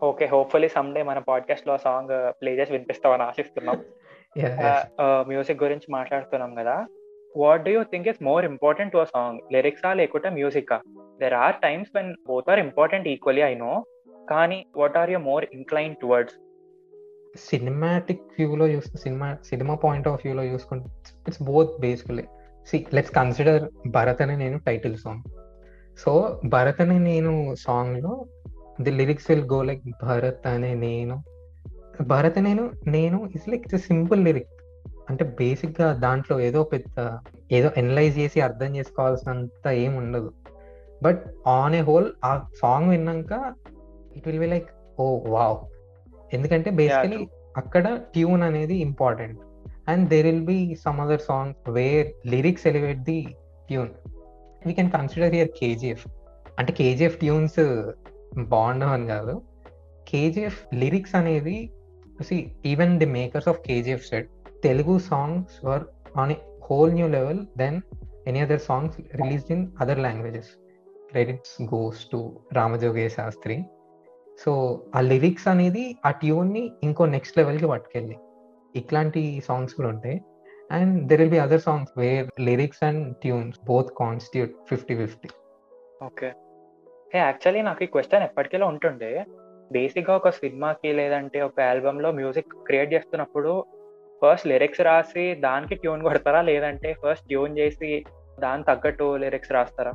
[0.01, 3.77] okay hopefully someday మన పాడ్కాస్ట్లో song play చేసి వినిపిస్తామని ఆశిస్తున్నాం.
[5.29, 6.75] మ్యూజిక్ గురించి మాట్లాడుతున్నాం కదా.
[7.35, 10.77] What do you think is more important to a song లిరిక్సా లేకుంటే మ్యూజికా
[11.21, 13.71] there are times when both are important equally I know
[14.29, 16.37] కానీ what are you more incline towards
[17.49, 20.89] cinematic వ్యూలో చూస్తే సినిమా సినిమా పాయింట్ ఆఫ్ వ్యూలో చూసుకుంటే
[21.27, 22.25] it's both basically
[22.67, 25.25] see let's consider Bharat Ane Nenu title song
[25.99, 26.11] so
[26.45, 28.13] Bharat Ane Nenu సాంగ్లో
[28.81, 31.15] the lyrics will go like Bharat అనే నేను.
[32.01, 34.53] భరత్ నేను నేను it's like it's simple lyric
[35.09, 36.97] అంటే బేసిక్గా దాంట్లో ఏదో పెద్ద
[37.51, 40.29] ఏదో ఎనలైజ్ చేసి అర్థం చేసుకోవాల్సినంత ఏం ఉండదు.
[41.03, 43.33] బట్ ఆన్ ఏ హోల్ ఆ సాంగ్ విన్నాక
[44.15, 45.57] it will be like oh wow
[46.33, 47.19] ఎందుకంటే బేసికలీ
[47.55, 49.39] అక్కడ ట్యూన్ అనేది important
[49.87, 53.19] and there will be some other song where lyrics elevate the
[53.67, 53.91] tune
[54.61, 56.05] we can consider here KGF
[56.59, 57.59] అంటే KGF tunes
[58.47, 59.33] బాగుండవు అని కాదు.
[60.07, 61.57] KGF lyrics అనేది
[62.65, 64.27] even the makers of KGF set
[64.63, 65.83] Telugu songs were
[66.17, 67.77] on a whole new level then
[68.27, 70.51] any other songs released in other languages
[71.09, 72.19] credits goes to
[72.51, 73.57] Ramajogayya Sastry
[74.43, 74.51] so
[74.95, 78.15] ఆ lyrics అనేది ఆ ట్యూన్ని ఇంకో next లెవెల్కి పట్టుకెళ్ళి.
[78.75, 80.17] ఇట్లాంటి songs కూడా ఉంటాయి.
[80.71, 85.29] And there will be other songs where lyrics and tunes both constitute fifty fifty
[86.05, 86.29] okay
[87.13, 89.25] hey actually నాకు ఈ క్వశ్చన్ ఎప్పటికెలా ఉంటుండే.
[89.71, 93.65] బేసిక్గా ఒక సినిమాకి లేదంటే ఒక ఆల్బమ్లో మ్యూజిక్ క్రియేట్ చేస్తున్నప్పుడు
[94.21, 96.41] ఫస్ట్ లిరిక్స్ రాసి దానికి ట్యూన్ కొడతారా?
[96.41, 98.05] లేదంటే ఫస్ట్ ట్యూన్ చేసి
[98.39, 99.93] దాని తగ్గట్టు లిరిక్స్ రాస్తారా?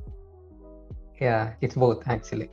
[1.22, 2.48] Yeah it's both actually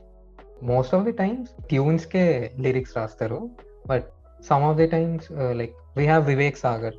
[0.62, 3.50] most of the times ట్యూన్స్కే lyrics రాస్తారు.
[3.86, 4.06] But
[4.48, 6.96] some of the times like we have Vivek Sagar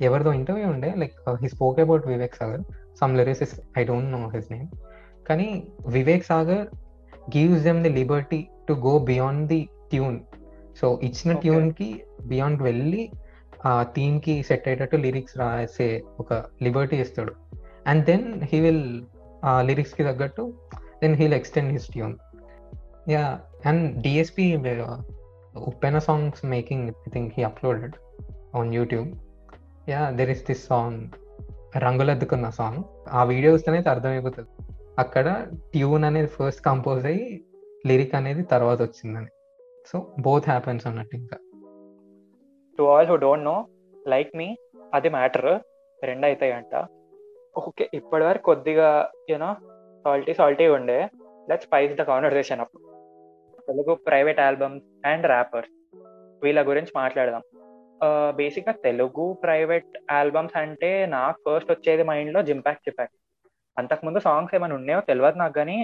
[0.00, 2.62] ఎవరిదో ఇంటర్వ్యూ ఉండే like he spoke about Vivek Sagar
[3.00, 4.68] some lyrics I don't know his name
[5.28, 5.48] కానీ
[5.86, 6.66] Vivek Sagar
[7.36, 10.20] gives them the liberty to go beyond the tune
[10.80, 11.40] so ఇచ్చిన Okay.
[11.40, 13.10] ట్యూన్కి beyond వెళ్ళి
[13.66, 17.32] ఆ థీమ్కి set అయ్యేటట్టు lyrics రాసే ఒక లిబర్టీ ఇస్తాడు.
[17.86, 19.02] అండ్ దెన్ హీ విల్
[19.44, 20.54] ఆ లిరిక్స్కి తగ్గట్టు
[21.02, 22.14] then he'll extend his tune
[23.08, 24.44] yeah and DSP
[25.54, 27.94] Uppena songs making I think he uploaded
[28.54, 29.08] on YouTube
[29.90, 31.00] yeah there is this song
[31.76, 34.50] Ranguladdukunna song ఆ video చూస్తేనైతే అర్థమైపోతుంది.
[34.98, 37.44] అక్కడ ట్యూన్ అనేది first compose అయ్యి
[37.86, 39.30] lyric అనేది తర్వాత వచ్చిందని.
[39.86, 41.36] సో బోత్ హ్యాపెన్స్ అన్నట్టు ఇంకా
[42.78, 43.66] to all who don't know
[44.08, 44.56] like me
[44.94, 45.58] అది మ్యాటర్
[46.02, 46.74] రెండు అవుతాయి అంట
[47.56, 49.56] ఓకే ఇప్పటి వరకు కొద్దిగా యూనో
[50.04, 51.08] సాల్టీ సాల్టీ ఉండే.
[51.50, 52.91] లెట్ స్పైస్ ద కాన్వర్సేషన్ అప్పుడు
[53.68, 55.72] Telugu private albums and rappers.
[56.42, 57.42] వీళ్ళ గురించి మాట్లాడదాం.
[58.30, 63.12] బేసిక్గా తెలుగు ప్రైవేట్ ఆల్బమ్స్ అంటే నాకు ఫస్ట్ వచ్చేది మైండ్లో జింపాక్ చిపాక్
[63.76, 65.76] అంతకుముందు సాంగ్స్ ఏమైనా ఉన్నాయో తెలియదు నాకు కానీ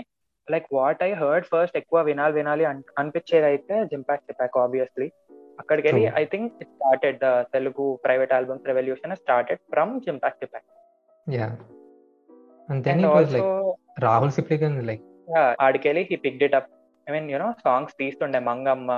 [0.49, 5.09] like what I heard first ఎక్కువ వినాలి వినాలి అన్- అనిపించేది అయితే జింపాక్ చిపాక్ ఆబ్వియస్లీ
[5.59, 6.03] అక్కడికి వెళ్ళి.
[6.17, 10.45] I think started the Telugu private albums revolution started from జింపాక్
[11.27, 11.49] yeah
[12.69, 15.05] and it also like Rahul like
[15.61, 16.69] ఆడికెళ్ళి he picked it up
[17.09, 18.93] I mean you know songs తీస్తుండే Mangamma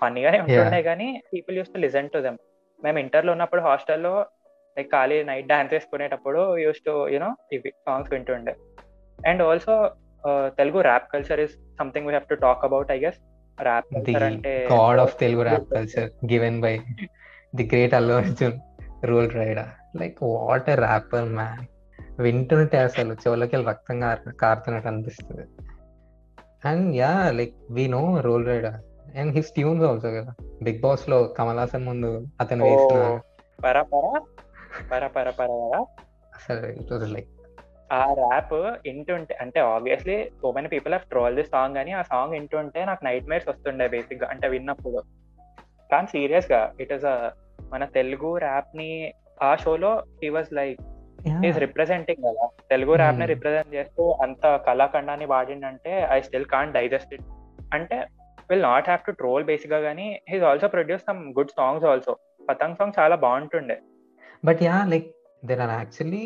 [0.00, 2.38] ఫన్నీగానే ఉంటుండే కానీ people used to listen to them
[2.82, 4.12] మేము ఇంటర్లో ఉన్నప్పుడు హాస్టల్లో
[4.76, 8.54] like ఖాళీ night dance వేసుకునేటప్పుడు యూస్ టు యూనో ఇవి songs వింటుండే.
[9.18, 9.74] And also
[10.56, 13.18] Telugu rap culture is something we have to talk about I guess
[13.58, 16.74] rap culture అంటే god of Telugu rap culture given by
[17.54, 18.56] the great Allu Arjun
[19.04, 21.64] Roll Rida like what a rapper man
[22.18, 25.44] వింటుంటే అసలు చెవులకి వెళ్ళి రక్తం కారు- కారుతున్నట్టు అనిపిస్తుంది.
[26.64, 28.76] And yeah like we know Roll Rida
[29.18, 30.32] and his tunes also కదా.
[30.62, 32.64] బిగ్ బాస్లో కమల్ హాసన్ ముందు అతను.
[32.64, 33.20] వేసిన
[33.64, 34.06] పర పర
[34.90, 35.50] పర పర పర పర.
[36.34, 37.28] అసలు ఇట్ వాజ్ లైక్
[37.92, 42.34] ఆ ర్యాప్ ఇంటుంటే అంటే obviously so many people have troll this song అని ఆ సాంగ్
[42.34, 45.00] ఇంటుంటే నాకు నైట్ మేర్స్ వస్తుండే బేసిక్గా అంటే విన్నప్పుడు.
[45.92, 47.04] కానీ సీరియస్గా ఇట్ ఇస్
[47.72, 50.80] మన తెలుగు ర్యాప్ని ఆ షోలో he was like
[51.48, 52.44] is representing కదా.
[52.70, 53.32] తెలుగు ర్యాప్ని Hmm.
[53.32, 57.26] రిప్రజెంట్ చేస్తూ అంత కళాఖండాన్ని వాడిండంటే I still can't digest it
[57.72, 57.96] అంటే
[58.50, 62.12] will not have to troll బేసిక్గా కానీ he's also produce some good songs also
[62.48, 63.76] Patang song చాలా బాగుంటుండే.
[64.44, 65.08] But yeah like
[65.42, 66.24] there are actually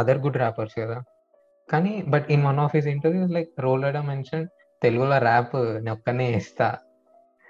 [0.00, 0.98] other good rappers కదా.
[1.68, 4.44] కానీ but in one of his interviews like Roll Rida mention
[4.82, 5.54] తెలుగులో rap
[5.94, 6.68] ఒక్కనే ఇస్తా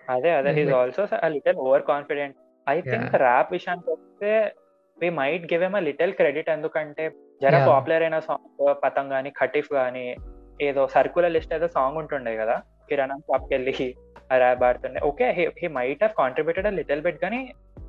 [0.08, 0.50] అదే అదే.
[0.58, 1.04] He's also
[1.36, 4.30] little over confident I think rap విషయానికి వస్తే
[4.98, 7.04] we might give M a little credit ఎందుకంటే
[7.42, 7.54] జర.
[7.68, 8.46] పాపులర్ అయిన సాంగ్
[8.82, 10.04] పతంగ్ గానీ ఖటీఫ్ గానీ
[10.60, 12.56] ఏదో సర్కులర్ లిస్ట్ ఏదో సాంగ్ ఉంటుండే కదా
[12.88, 13.88] కిరాణం షాప్కి వెళ్ళి
[15.06, 15.26] okay
[15.58, 17.40] he might have contributed little bit కానీ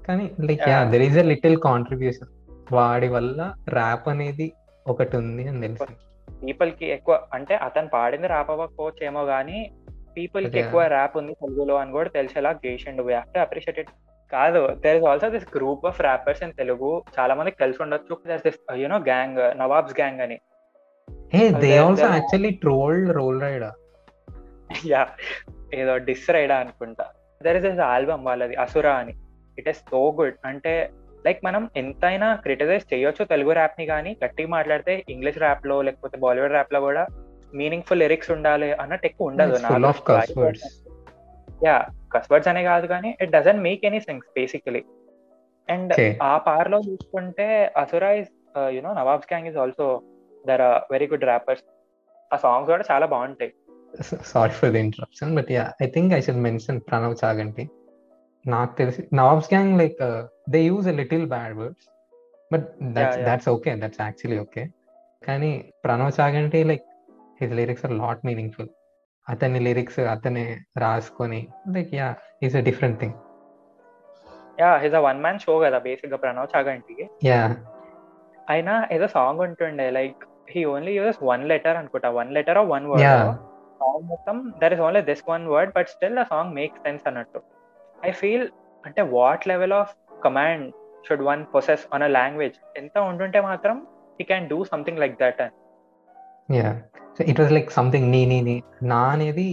[0.08, 0.91] కానీ like yeah Yeah.
[0.91, 2.32] There is a little contribution
[2.72, 3.39] వాడి వల్ల
[3.70, 4.48] ర్యాప్ అనేది
[4.86, 5.88] ఒకటి ఉంది అని తెలుసు
[6.28, 9.60] పీపుల్కి ఎక్కువ అంటే అతను పాడింది ర్యాప్ అవ్వకపోవచ్చు ఏమో కానీ
[10.17, 10.60] పీపుల్కి.
[10.60, 13.80] ఎక్కువ ర్యాప్ ఉంది తెలుగులో అని కూడా తెలిసేలా చేసిండు వీ హావ్ టు అప్రిషియేట్
[14.32, 18.20] కాదు there is also this group of rappers in Telugu చాలా మందికి తెలిసి ఉండొచ్చు.
[18.36, 20.40] This you know gang Nawabs gang అని.
[21.34, 22.60] Hey they also actually
[23.12, 23.63] Roll
[24.86, 25.08] yeah
[25.74, 27.06] ఏదో డిస్ రైడా అనుకుంటా.
[27.44, 29.13] దర్ ఇస్ ఇస్ ఆల్బమ్ వాళ్ళది అసురా అని.
[29.60, 30.90] ఇట్ ఇస్ సో గుడ్ అంటే
[31.26, 36.80] లైక్ మనం ఎంతైనా క్రిటిసైజ్ చేయొచ్చు తెలుగు ర్యాప్ని కానీ గట్టిగా మాట్లాడితే ఇంగ్లీష్ ర్యాప్లో లేకపోతే బాలీవుడ్ ర్యాప్లో
[36.80, 37.08] కూడా
[37.54, 39.58] మీనింగ్ఫుల్ లిరిక్స్ ఉండాలి అన్నట్టు ఎక్కువ ఉండదు
[41.62, 41.76] యా
[42.13, 44.82] కస్వర్డ్స్ అనే కాదు కానీ it doesn't make any sense basically
[45.70, 45.93] and.
[46.24, 47.48] ఆ పార్లో చూసుకుంటే
[47.82, 48.32] Asura is
[48.76, 49.88] you know Nawabs gang is also
[50.46, 51.63] there very good rappers
[52.32, 53.52] ఆ సాంగ్స్ కూడా చాలా బాగుంటాయి.
[54.32, 57.63] Sorry for the interruption but yeah I think I should mention Pranav Chaganti
[58.46, 60.02] నాకు తెలిసి Nawabs gang like
[60.50, 61.86] they use a little bad words
[62.52, 62.65] but
[62.96, 63.20] that's.
[63.28, 64.63] That's okay that's actually okay
[65.22, 65.52] కానీ
[65.84, 66.86] Pranav Chaganti like
[67.41, 68.70] his lyrics are lot meaningful
[69.28, 70.46] అతని lyrics అతనే
[70.84, 71.42] రాసుకొని
[71.76, 72.08] like yeah
[72.44, 73.16] is a different thing
[74.62, 77.06] yeah his a one man show కదా బేసిక్గా ప్రణవ్ చాగంటికి.
[77.30, 77.42] Yeah
[78.50, 83.06] అయినా ఏదో song ఉంటుండే like he only uses one letter అనుకుంటా one letter one word.
[83.82, 87.40] Song మొత్తం there is only this one word but still ఆ song make sense అన్నట్టు.
[88.10, 88.46] ఐ ఫీల్
[88.84, 90.66] అంటే what level of command
[91.08, 93.78] should one process on a language ఎంత ఉంటుంటే మాత్రం
[94.20, 95.56] he can do something like that అని
[96.50, 96.70] yeah
[97.18, 98.56] so it was like something నీ నీ నీ
[98.92, 99.46] నా అనేది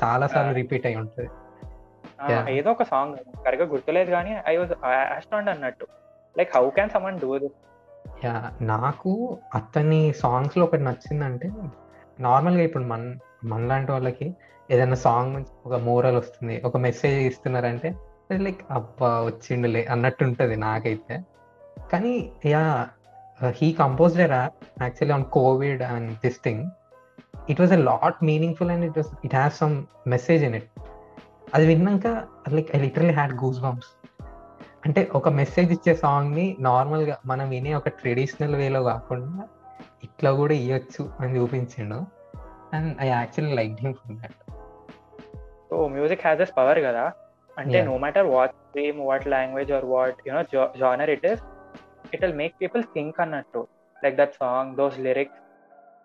[0.00, 0.52] చాలా సార్లు.
[0.60, 1.28] రిపీట్ అయి ఉంటుంది.
[2.58, 4.72] ఏదో ఒక సాంగ్ కరెక్ట్గా గుర్తులేదు కానీ ఐ వాజ్
[5.16, 5.86] ఆస్టాండ్ అన్నట్టు.
[6.36, 7.58] Like how can someone do this
[8.24, 8.34] yeah
[8.72, 9.12] నాకు
[9.54, 11.48] అతని సాంగ్స్లో ఒకటి నచ్చిందంటే
[12.18, 13.02] నార్మల్గా ఇప్పుడు మన
[13.44, 14.26] మనలాంటి వాళ్ళకి
[14.68, 17.88] ఏదైనా సాంగ్ నుంచి ఒక మోరల్ వస్తుంది ఒక మెసేజ్ ఇస్తున్నారంటే
[18.46, 21.14] లైక్ అబ్బా వచ్చిండులే అన్నట్టు ఉంటది నాకైతే.
[21.92, 22.12] కానీ
[22.46, 22.62] yeah
[23.50, 26.70] he compose rap actually on Covid and this thing
[27.48, 30.68] it was a lot meaningful and it was it has some message in it
[31.54, 32.06] అది విన్నాక
[32.48, 33.90] like I literally had goosebumps
[34.86, 39.48] అంటే ఒక మెసేజ్ ఇచ్చే సాంగ్ని నార్మల్గా మనం వినే ఒక ట్రెడిషనల్ వేలో కాకుండా
[40.02, 42.06] ఇట్లా కూడా ఇవ్వచ్చు అని చూపించిండు.
[42.74, 44.38] And I actually like him for that
[45.70, 47.12] so music has this power కదా.
[47.58, 47.82] అంటే.
[47.82, 50.42] No matter what stream what language or what you know
[50.78, 51.42] genre it is
[52.12, 53.62] it will make people think అన్నట్టు.
[54.02, 55.38] Like that song those lyrics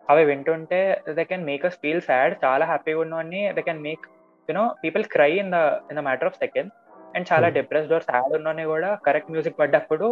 [0.07, 0.79] అవి వింటుంటే
[1.17, 4.05] they can make us feel sad చాలా హ్యాపీగా ఉన్నవన్నీ they can make
[4.49, 6.71] you know people cry in the in the matter of second
[7.15, 7.47] and చాలా.
[7.57, 10.07] Depressed or sad ఉన్నవన్నీ కూడా correct music పడ్డప్పుడు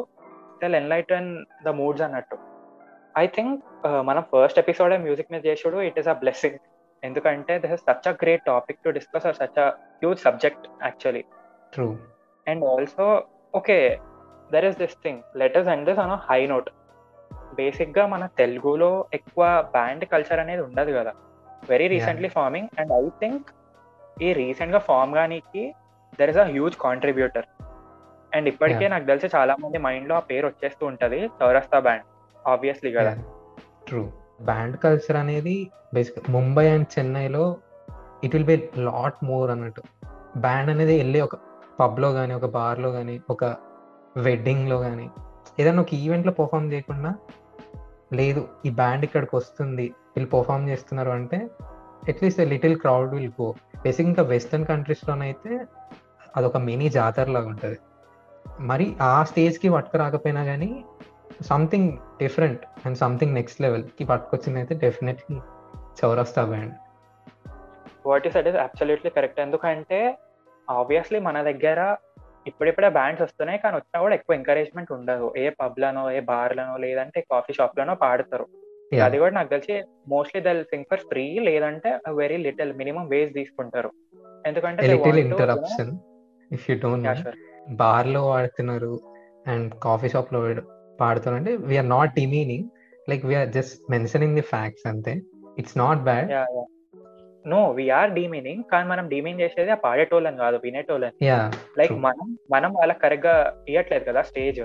[0.61, 1.29] దిల్ ఎన్లైటన్
[1.65, 2.37] ద మూడ్స్ అన్నట్టు.
[3.15, 3.53] ఐ థింక్
[4.09, 6.59] మనం ఫస్ట్ ఎపిసోడ్ మ్యూజిక్ మీద చేసుడు ఇట్ ఈస్ అ బ్లెస్సింగ్
[7.03, 9.67] ఎందుకంటే this is such a great topic to discuss or such a
[10.01, 11.23] huge subject actually
[11.73, 11.87] true
[12.47, 13.05] and also
[13.53, 13.77] okay
[14.53, 16.69] there is this thing letters and this on high note
[17.59, 19.43] బేసిక్గా మన తెలుగులో ఎక్కువ
[19.75, 21.11] band culture అనేది ఉండదు కదా.
[21.71, 23.47] Very recently forming and I think
[24.25, 25.63] ఈ రీసెంట్గా form గానికి
[26.19, 27.47] there is a huge contributor
[28.31, 28.85] and ఇప్పటికే.
[28.93, 32.05] నాకు తెలిసి చాలా మంది మైండ్లో ఆ పేరు వచ్చేస్తూ ఉంటది చౌరస్తా బ్యాండ్
[32.35, 33.11] ఆబ్వియస్లీ కదా.
[33.87, 34.01] ట్రూ
[34.49, 35.55] బ్యాండ్ కల్చర్ అనేది
[35.95, 37.43] బేసిక్ ముంబై అండ్ చెన్నైలో
[38.25, 38.57] it will be
[38.89, 39.81] lot more అన్నట్టు.
[40.45, 41.35] బ్యాండ్ అనేది వెళ్ళి ఒక
[41.79, 43.43] పబ్లో కానీ ఒక బార్లో కానీ ఒక
[44.15, 45.07] వెడ్డింగ్లో కానీ
[45.59, 47.11] ఏదైనా ఒక ఈవెంట్లో పర్ఫామ్ చేయకుండా
[48.13, 51.37] లేదు ఈ బ్యాండ్ ఇక్కడికి వస్తుంది వీళ్ళు పర్ఫామ్ చేస్తున్నారు అంటే
[52.09, 53.47] at least little crowd will go
[53.83, 55.51] basic ఇంకా వెస్టర్న్ కంట్రీస్లోనైతే
[56.37, 57.77] అదొక మినీ జాతర లాగా ఉంటుంది.
[58.65, 60.69] మరి ఆ స్టేజ్కి పట్టుకు రాకపోయినా కానీ
[61.41, 61.89] something
[62.21, 65.37] different and something next లెవెల్కి పట్టుకొచ్చింది అయితే definitely
[66.01, 66.75] Chowrasta band
[68.05, 69.99] what is at is absolutely correct ఎందుకంటే
[70.67, 71.79] ఆబ్వియస్లీ మన దగ్గర
[72.49, 75.27] ఇప్పుడిప్పుడే బ్యాండ్స్ వస్తున్నాయి కానీ వచ్చినా కూడా ఎక్కువ ఎంకరేజ్మెంట్ ఉండదు.
[75.43, 78.45] ఏ పబ్ లనో ఏ బార్ లనో లేదంటే కాఫీ షాప్ లనో పాడతారు.
[79.05, 79.75] అది కూడా నాకు తెలిసి
[80.13, 81.89] mostly they'll sing for free లేదంటే
[82.21, 83.91] వెరీ లిటిల్ మినిమం వేజ్ తీసుకుంటారు.
[84.49, 84.81] ఎందుకంటే
[86.51, 87.27] ఇఫ్ యూ డోంట్.
[87.81, 88.93] బార్లో వాడుతున్నారు
[89.53, 90.41] అండ్ కాఫీ షాప్లో
[91.01, 92.67] పాడుతున్నారు అంటే we are not demeaning
[93.09, 95.13] like we are just mentioning the facts అంతే.
[95.61, 96.31] It's not bad.
[97.51, 101.29] No we are demeaning కానీ మనం డీమీన్ చేసేది ఆ పాడేటోళ్ళని కాదు వినేటోళ్ళని
[101.79, 101.93] లైక్.
[102.05, 103.35] మనం మనం వాళ్ళకి కరెక్ట్గా
[103.69, 104.61] ఇవ్వట్లేదు కదా స్టేజ్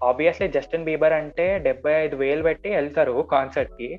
[0.00, 3.90] ఆబ్వియస్లీ జస్టిన్ బీబర్ అంటే డెబ్బై ఐదు వేలు పెట్టి వెళ్తారు కాన్సర్ట్కి.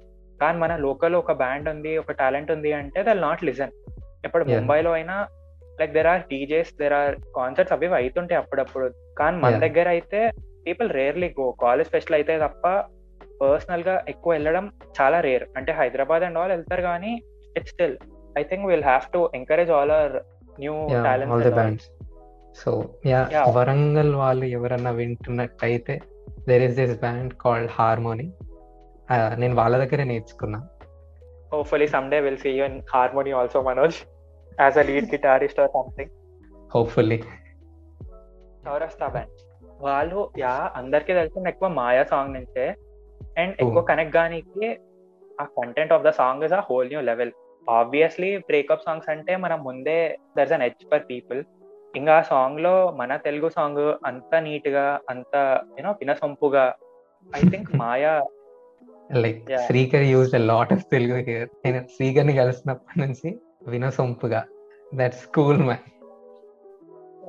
[0.41, 3.73] కానీ మన లోకల్ ఒక బ్యాండ్ ఉంది ఒక టాలెంట్ ఉంది అంటే దల్ నాట్ లిజన్
[4.27, 4.43] ఇప్పుడు.
[4.53, 5.15] ముంబైలో అయినా
[5.79, 8.87] like there are DJs there are concerts అవి అవుతుంటాయి అప్పుడప్పుడు.
[9.19, 9.57] కానీ మన.
[9.65, 10.21] దగ్గర అయితే
[10.65, 12.67] పీపుల్ రేర్లీ గో కాలేజ్ ఫెస్ట్లు అయితే తప్ప
[13.45, 14.65] పర్సనల్గా ఎక్కువ వెళ్ళడం
[14.97, 17.11] చాలా రేర్ అంటే హైదరాబాద్ అండ్ ఆల్ వెళ్తారు కానీ
[17.55, 17.95] it's still
[18.35, 20.15] I think will have to encourage all our
[20.59, 20.75] new
[21.05, 21.87] talents
[22.55, 22.71] so
[23.05, 23.21] yeah.
[23.55, 25.93] Warangal వాళ్ళు ఎవరన్నా వింటున్నట్టయితే
[26.47, 28.27] there is this band called Harmony
[29.37, 30.59] నేను వాళ్ళ దగ్గరే నేర్చుకున్నా.
[31.51, 33.97] Hopefully someday will see you in Harmony also Manoj
[34.57, 36.13] as a lead guitarist or something
[36.71, 37.17] hopefully
[38.63, 39.39] Chowrasta band
[39.81, 42.65] వాళ్ళు yeah అందరికీ తెలిసిన ఎక్కువ మాయా సాంగ్ నుంచే
[43.33, 44.67] అండ్ ఎక్కువ కనెక్ట్ గానికి
[45.37, 47.31] ఆ content of the song is ఆ whole new level
[47.67, 49.99] obviously breakup songs అంటే మనం ముందే
[50.37, 51.39] there's an edge for people
[51.93, 55.33] ఇంకా ఆ సాంగ్లో మన తెలుగు సాంగ్ అంత నీట్గా అంత
[55.77, 56.65] యూనో వినసొంపుగా
[57.31, 58.13] I think Maya
[59.15, 59.39] like.
[59.65, 63.29] Srikar use lot of Telugu here నేను శ్రీకర్ని కలిసినప్పటి నుంచి
[63.67, 64.41] వినసొంపుగా.
[64.91, 65.85] దట్స్ కూల్ మ్యాన్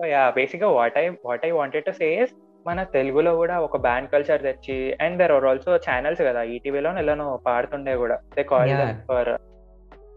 [0.09, 2.33] యా బేసిక్గా what I what I wanted to says
[2.67, 7.41] మన తెలుగులో కూడా ఒక బ్యాండ్ కల్చర్ తెచ్చి and there are also channels కదా ఈటీవీలో ఎలానో
[7.47, 8.19] పాడుతుండే కూడా.
[8.37, 9.07] They call.
[9.09, 9.29] For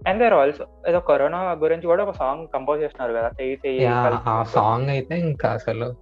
[0.08, 3.30] and there also ఏదో కరోనా గురించి కూడా ఒక సాంగ్ కంపోజ్ చేస్తున్నారు కదా.
[4.30, 5.96] ఆ సాంగ్ అయితే ఇంకా అసలు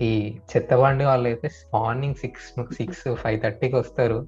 [0.00, 4.26] ఈ చెత్తబండి వాళ్ళు అయితే మార్నింగ్ సిక్స్ సిక్స్ ఫైవ్ థర్టీకి వస్తారు.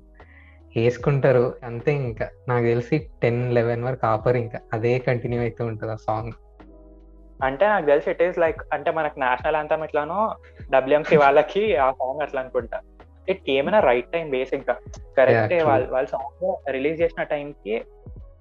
[0.77, 2.29] వేసుకుంటారు అంతే ఇంకా.
[2.49, 4.59] నాకు తెలిసి టెన్ లెవెన్ వరకు ఆపరు ఇంకా.
[4.73, 6.33] అదే కంటిన్యూ అవుతూ ఉంటుంది ఆ సాంగ్
[7.43, 10.19] అంటే నాకు తెలిసి ఇట్ ఈస్ లైక్ అంటే మనకు నేషనల్ అంతం ఎట్లానో
[10.71, 12.79] డబ్ల్యూఎంసీ వాళ్ళకి ఆ సాంగ్ అట్లా అనుకుంటా
[13.29, 14.75] ఇట్ ఏమైనా రైట్ టైం బేసిక్గా.
[15.17, 15.53] కరెక్ట్.
[15.69, 17.75] వాళ్ళ వాళ్ళ సాంగ్ రిలీజ్ చేసిన టైంకి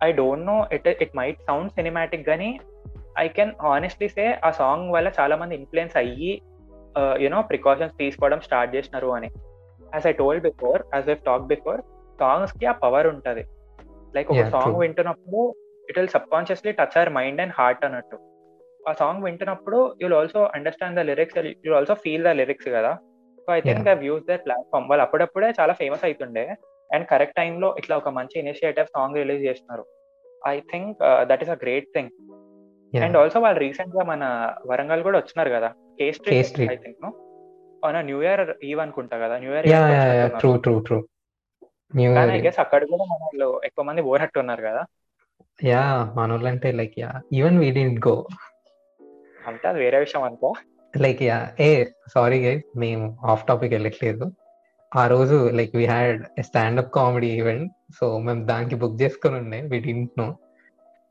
[0.04, 2.50] I don't know it it might sound cinematic గానీ
[3.18, 6.32] ఐ కెన్ హానెస్ట్లీ సే ఆ సాంగ్ వల్ల చాలా మంది ఇన్ఫ్లుయెన్స్ అయ్యి
[7.20, 9.30] యునో ప్రికాషన్స్ తీసుకోవడం స్టార్ట్ చేసినారు అని.
[9.94, 11.82] As I told before as I talk before
[12.20, 13.44] సాంగ్స్కి ఆ పవర్ ఉంటది.
[14.14, 14.80] లైక్ ఒక సాంగ్.
[14.80, 15.42] వింటున్నప్పుడు
[15.90, 18.18] it will subconsciously touch our mind and heart అన్నట్టు.
[18.90, 22.92] ఆ సాంగ్ వింటున్నప్పుడు you'll also understand the lyrics you'll also feel the lyrics కదా.
[23.46, 23.82] So I think.
[23.90, 26.46] They use their platform వాళ్ళు అప్పుడప్పుడే చాలా ఫేమస్ అవుతుండే
[26.90, 29.86] అండ్ కరెక్ట్ టైంలో ఇట్లా ఒక మంచి ఇనిషియేటివ్ సాంగ్ రిలీజ్ చేస్తున్నారు.
[30.54, 30.98] I think
[31.32, 32.12] that is a great thing.
[32.94, 34.24] And also వాళ్ళు రీసెంట్గా మన
[34.72, 35.70] వరంగల్ కూడా వచ్చినారు కదా.
[36.00, 36.60] K street.
[36.74, 37.00] I think
[38.10, 39.36] new year eve అనుకుంటా కదా.
[39.44, 39.68] New year
[40.42, 40.98] true true true
[42.18, 44.82] కానీ ఐ గెస్ అక్కడ కూడా మన వాళ్ళు ఎక్కువ మంది పోనట్టు ఉన్నారు కదా.
[45.60, 45.82] Yeah
[46.18, 48.16] మనోళ్ళంటే like yeah even we didn't go
[49.50, 50.50] అంటే అది వేరే విషయం అనుకో.
[50.94, 51.70] లైక్ యా ఏ
[52.16, 54.26] సారీ గైస్ మేము ఆఫ్ టాపిక్ వెళ్ళట్లేదు.
[54.92, 59.80] ఆ రోజు like we had standup comedy event so మేము దానికి బుక్ చేసుకుని ఉండే we
[59.80, 60.28] didn't know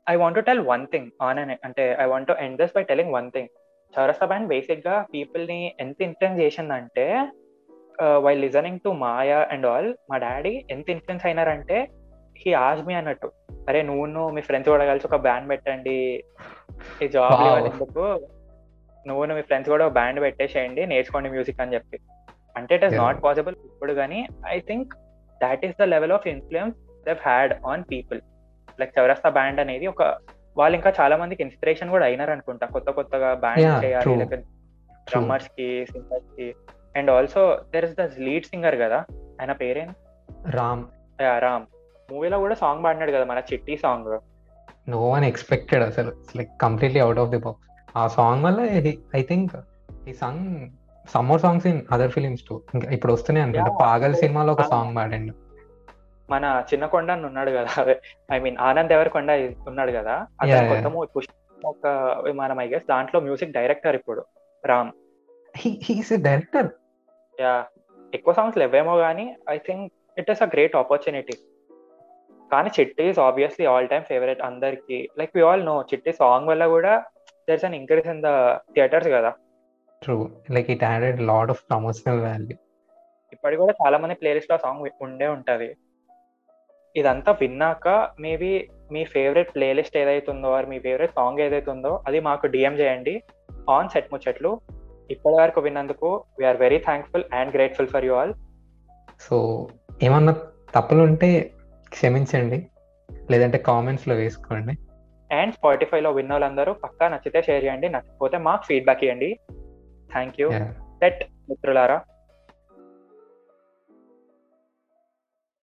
[0.07, 2.83] I want to tell one thing on an అంటే I want to end this by
[2.83, 3.49] telling one thing
[3.93, 7.05] Chowrasta band బేసిక్గా పీపుల్ని ఎంత ఇన్ఫ్లుయెన్స్ చేసిందంటే
[8.25, 11.79] why listening to Maya and all మా డాడీ ఎంత influence అయినారంటే
[12.45, 13.31] he ఆజ్ మీ అన్నట్టు
[13.69, 16.23] అరే నువ్వు మీ ఫ్రెండ్స్ కూడా కలిసి ఒక బ్యాండ్ పెట్టండి.
[17.01, 17.73] ఈ జాబ్.
[17.73, 18.27] ఎందుకు?
[19.07, 21.99] నువ్వు మీ ఫ్రెండ్స్ కూడా ఒక బ్యాండ్ పెట్టేసేయండి నేర్చుకోండి మ్యూజిక్ అని చెప్పి.
[22.57, 22.95] అంటే ఇట్ ఇస్.
[22.95, 24.93] నాట్ పాసిబుల్ ఇప్పుడు కానీ I think
[25.41, 28.21] that is the level of influence they had on people
[28.79, 30.01] like Chowrasta band అనేది ఒక
[30.57, 32.67] వాళ్ళు ఇంకా చాలా మందికి ఇన్స్పిరేషన్ కూడా అయినారు అనుకుంటా.
[32.67, 34.15] కొత్త కొత్తగా బ్యాండ్ చేయాలి.
[34.15, 34.43] లేకపోతే
[35.09, 36.55] డ్రమ్మర్స్కి సింగర్స్కి.
[36.95, 39.05] And also there is the lead singer కదా
[39.41, 39.95] ఆయన పేరేం
[40.49, 40.85] రామ్.
[41.21, 41.65] రామ్
[42.11, 44.19] మూవీలో కూడా సాంగ్ పాడినాడు కదా మన Chitti song.
[44.89, 46.11] No one expected అసలు.
[46.37, 48.59] Like completely out of the box ఆ సాంగ్ వల్ల
[49.15, 49.53] ఐ థింక్
[50.07, 50.69] ఈ song
[51.05, 53.77] some more songs in other films too ఇంకా ఇప్పుడు వస్తున్నాయి అనుకుంటా.
[53.81, 54.61] పాగల్ సినిమాలో ఒక.
[54.61, 55.33] సాంగ్ పాడండి.
[56.29, 57.95] మన చిన్న కొండ అని ఉన్నాడు కదా.
[58.31, 59.31] ఐ మీన్ ఆనంద్ ఎవరి కొండ
[59.67, 60.13] ఉన్నాడు కదా.
[60.41, 61.31] అతను Yeah, కొత్త మూవీ పుష్ప
[61.65, 61.87] ఒక
[62.35, 64.21] మనం ఐ గెస్ దాంట్లో మ్యూజిక్ డైరెక్టర్ ఇప్పుడు
[64.65, 64.91] రామ్.
[66.21, 66.69] డైరెక్టర్
[67.39, 67.65] యా
[68.13, 71.35] ఎక్కువ సాంగ్స్ లేవేమో కానీ I think it is a great opportunity
[72.51, 74.97] కానీ Chitti is obviously all time favourite అందరికి.
[75.19, 76.93] Like we all know Chitti song వల్ల కూడా
[77.49, 78.31] there's an increase in the
[78.75, 79.31] theatres కదా.
[80.01, 80.17] True
[80.55, 82.57] like it added lot of promotional value
[83.33, 85.69] ఇప్పటికి కూడా చాలా మంది ప్లేలిస్ట్లో సాంగ్ ఉండే ఉంటది.
[86.95, 87.87] ఇదంతా విన్నాక
[88.19, 88.51] మేబీ
[88.93, 93.13] మీ ఫేవరెట్ ప్లేలిస్ట్ ఏదైతుందో ఆర్ మీ ఫేవరెట్ సాంగ్ ఏదైతుందో అది మాకు డిఎం చేయండి.
[93.69, 94.51] ఆన్ సెట్ ముచ్చట్లు.
[95.13, 96.09] ఇప్పటి వరకు విన్నందుకు
[96.39, 98.33] we are very thankful and grateful for you all
[99.25, 99.37] so
[100.03, 100.33] ఏమన్నా
[100.75, 101.29] తప్పులు ఉంటే
[101.91, 102.67] క్షమించండి.
[103.31, 104.77] లేదంటే కామెంట్స్లో వేసుకోండి.
[105.35, 107.89] అండ్ స్పాటిఫైలో విన్న వాళ్ళందరూ పక్కా నచ్చితే షేర్ చేయండి.
[107.89, 109.39] నచ్చకపోతే మాకు ఫీడ్బ్యాక్ ఇవ్వండి
[110.11, 110.51] థ్యాంక్ యూ.
[110.77, 112.01] సెట్ మిత్రులారా.